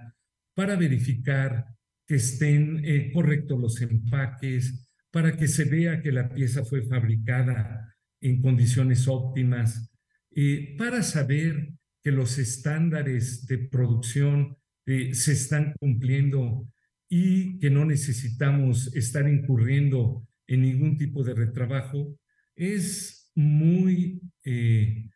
para 0.55 0.75
verificar 0.75 1.65
que 2.07 2.15
estén 2.15 2.81
eh, 2.85 3.11
correctos 3.11 3.59
los 3.59 3.81
empaques, 3.81 4.89
para 5.11 5.35
que 5.35 5.47
se 5.47 5.65
vea 5.65 6.01
que 6.01 6.11
la 6.11 6.29
pieza 6.29 6.63
fue 6.63 6.83
fabricada 6.83 7.93
en 8.21 8.41
condiciones 8.41 9.07
óptimas, 9.07 9.91
eh, 10.35 10.75
para 10.77 11.03
saber 11.03 11.73
que 12.03 12.11
los 12.11 12.37
estándares 12.37 13.47
de 13.47 13.57
producción 13.57 14.57
eh, 14.85 15.13
se 15.13 15.31
están 15.31 15.73
cumpliendo 15.79 16.67
y 17.09 17.59
que 17.59 17.69
no 17.69 17.85
necesitamos 17.85 18.95
estar 18.95 19.27
incurriendo 19.27 20.27
en 20.47 20.61
ningún 20.61 20.97
tipo 20.97 21.23
de 21.23 21.33
retrabajo, 21.33 22.17
es 22.55 23.31
muy, 23.35 24.21
eh, 24.43 25.09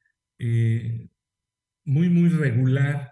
muy, 1.85 2.09
muy 2.09 2.29
regular 2.29 3.11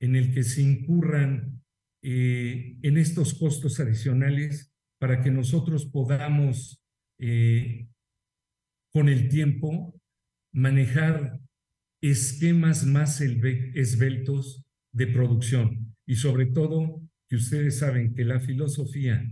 en 0.00 0.16
el 0.16 0.32
que 0.34 0.42
se 0.42 0.62
incurran 0.62 1.62
en 2.04 2.96
estos 2.96 3.34
costos 3.34 3.78
adicionales 3.78 4.74
para 4.98 5.20
que 5.20 5.30
nosotros 5.30 5.86
podamos, 5.86 6.82
con 8.92 9.08
el 9.08 9.28
tiempo, 9.28 9.94
manejar 10.52 11.38
esquemas 12.02 12.84
más 12.84 13.20
esbeltos 13.20 14.64
de 14.92 15.06
producción. 15.06 15.88
y 16.04 16.16
sobre 16.16 16.46
todo 16.46 17.00
que 17.32 17.36
ustedes 17.36 17.78
saben 17.78 18.12
que 18.12 18.26
la 18.26 18.40
filosofía 18.40 19.26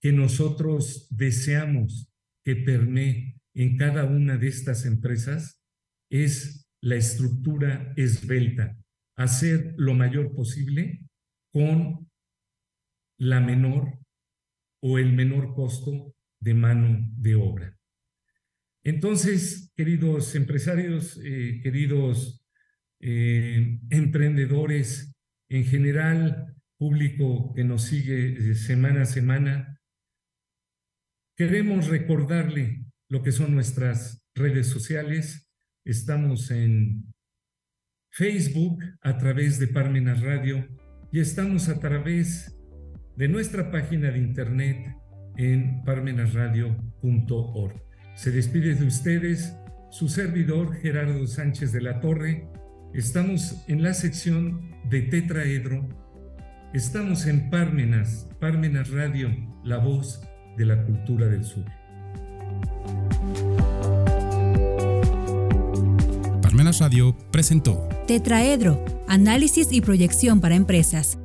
que 0.00 0.10
nosotros 0.10 1.06
deseamos 1.10 2.12
que 2.44 2.56
permee 2.56 3.36
en 3.54 3.76
cada 3.76 4.06
una 4.06 4.36
de 4.38 4.48
estas 4.48 4.84
empresas 4.86 5.62
es 6.10 6.68
la 6.82 6.96
estructura 6.96 7.92
esbelta, 7.96 8.76
hacer 9.16 9.72
lo 9.76 9.94
mayor 9.94 10.34
posible 10.34 11.06
con 11.52 12.10
la 13.18 13.40
menor 13.40 14.00
o 14.82 14.98
el 14.98 15.12
menor 15.12 15.54
costo 15.54 16.12
de 16.40 16.54
mano 16.54 17.08
de 17.18 17.36
obra. 17.36 17.78
Entonces, 18.82 19.72
queridos 19.76 20.34
empresarios, 20.34 21.20
eh, 21.22 21.60
queridos 21.62 22.44
eh, 22.98 23.78
emprendedores, 23.90 25.14
en 25.48 25.64
general, 25.64 26.55
público 26.78 27.52
que 27.54 27.64
nos 27.64 27.82
sigue 27.84 28.54
semana 28.54 29.02
a 29.02 29.06
semana, 29.06 29.80
queremos 31.36 31.88
recordarle 31.88 32.84
lo 33.08 33.22
que 33.22 33.32
son 33.32 33.54
nuestras 33.54 34.26
redes 34.34 34.66
sociales. 34.68 35.48
Estamos 35.84 36.50
en 36.50 37.12
Facebook 38.10 38.82
a 39.02 39.18
través 39.18 39.58
de 39.58 39.68
Parmenas 39.68 40.22
Radio 40.22 40.66
y 41.12 41.20
estamos 41.20 41.68
a 41.68 41.78
través 41.78 42.56
de 43.16 43.28
nuestra 43.28 43.70
página 43.70 44.10
de 44.10 44.18
internet 44.18 44.96
en 45.36 45.82
parmenasradio.org. 45.84 47.82
Se 48.14 48.30
despide 48.30 48.74
de 48.74 48.86
ustedes 48.86 49.54
su 49.90 50.08
servidor 50.08 50.74
Gerardo 50.76 51.26
Sánchez 51.26 51.72
de 51.72 51.82
la 51.82 52.00
Torre. 52.00 52.48
Estamos 52.94 53.64
en 53.68 53.82
la 53.82 53.94
sección 53.94 54.70
de 54.88 55.02
Tetraedro. 55.02 56.05
Estamos 56.72 57.26
en 57.26 57.48
Parmenas, 57.48 58.28
Parmenas 58.40 58.90
Radio, 58.90 59.30
la 59.64 59.78
voz 59.78 60.20
de 60.58 60.66
la 60.66 60.82
cultura 60.84 61.26
del 61.26 61.44
sur. 61.44 61.64
Parmenas 66.42 66.80
Radio 66.80 67.16
presentó 67.30 67.88
Tetraedro, 68.06 68.84
análisis 69.08 69.68
y 69.70 69.80
proyección 69.80 70.40
para 70.40 70.56
empresas 70.56 71.18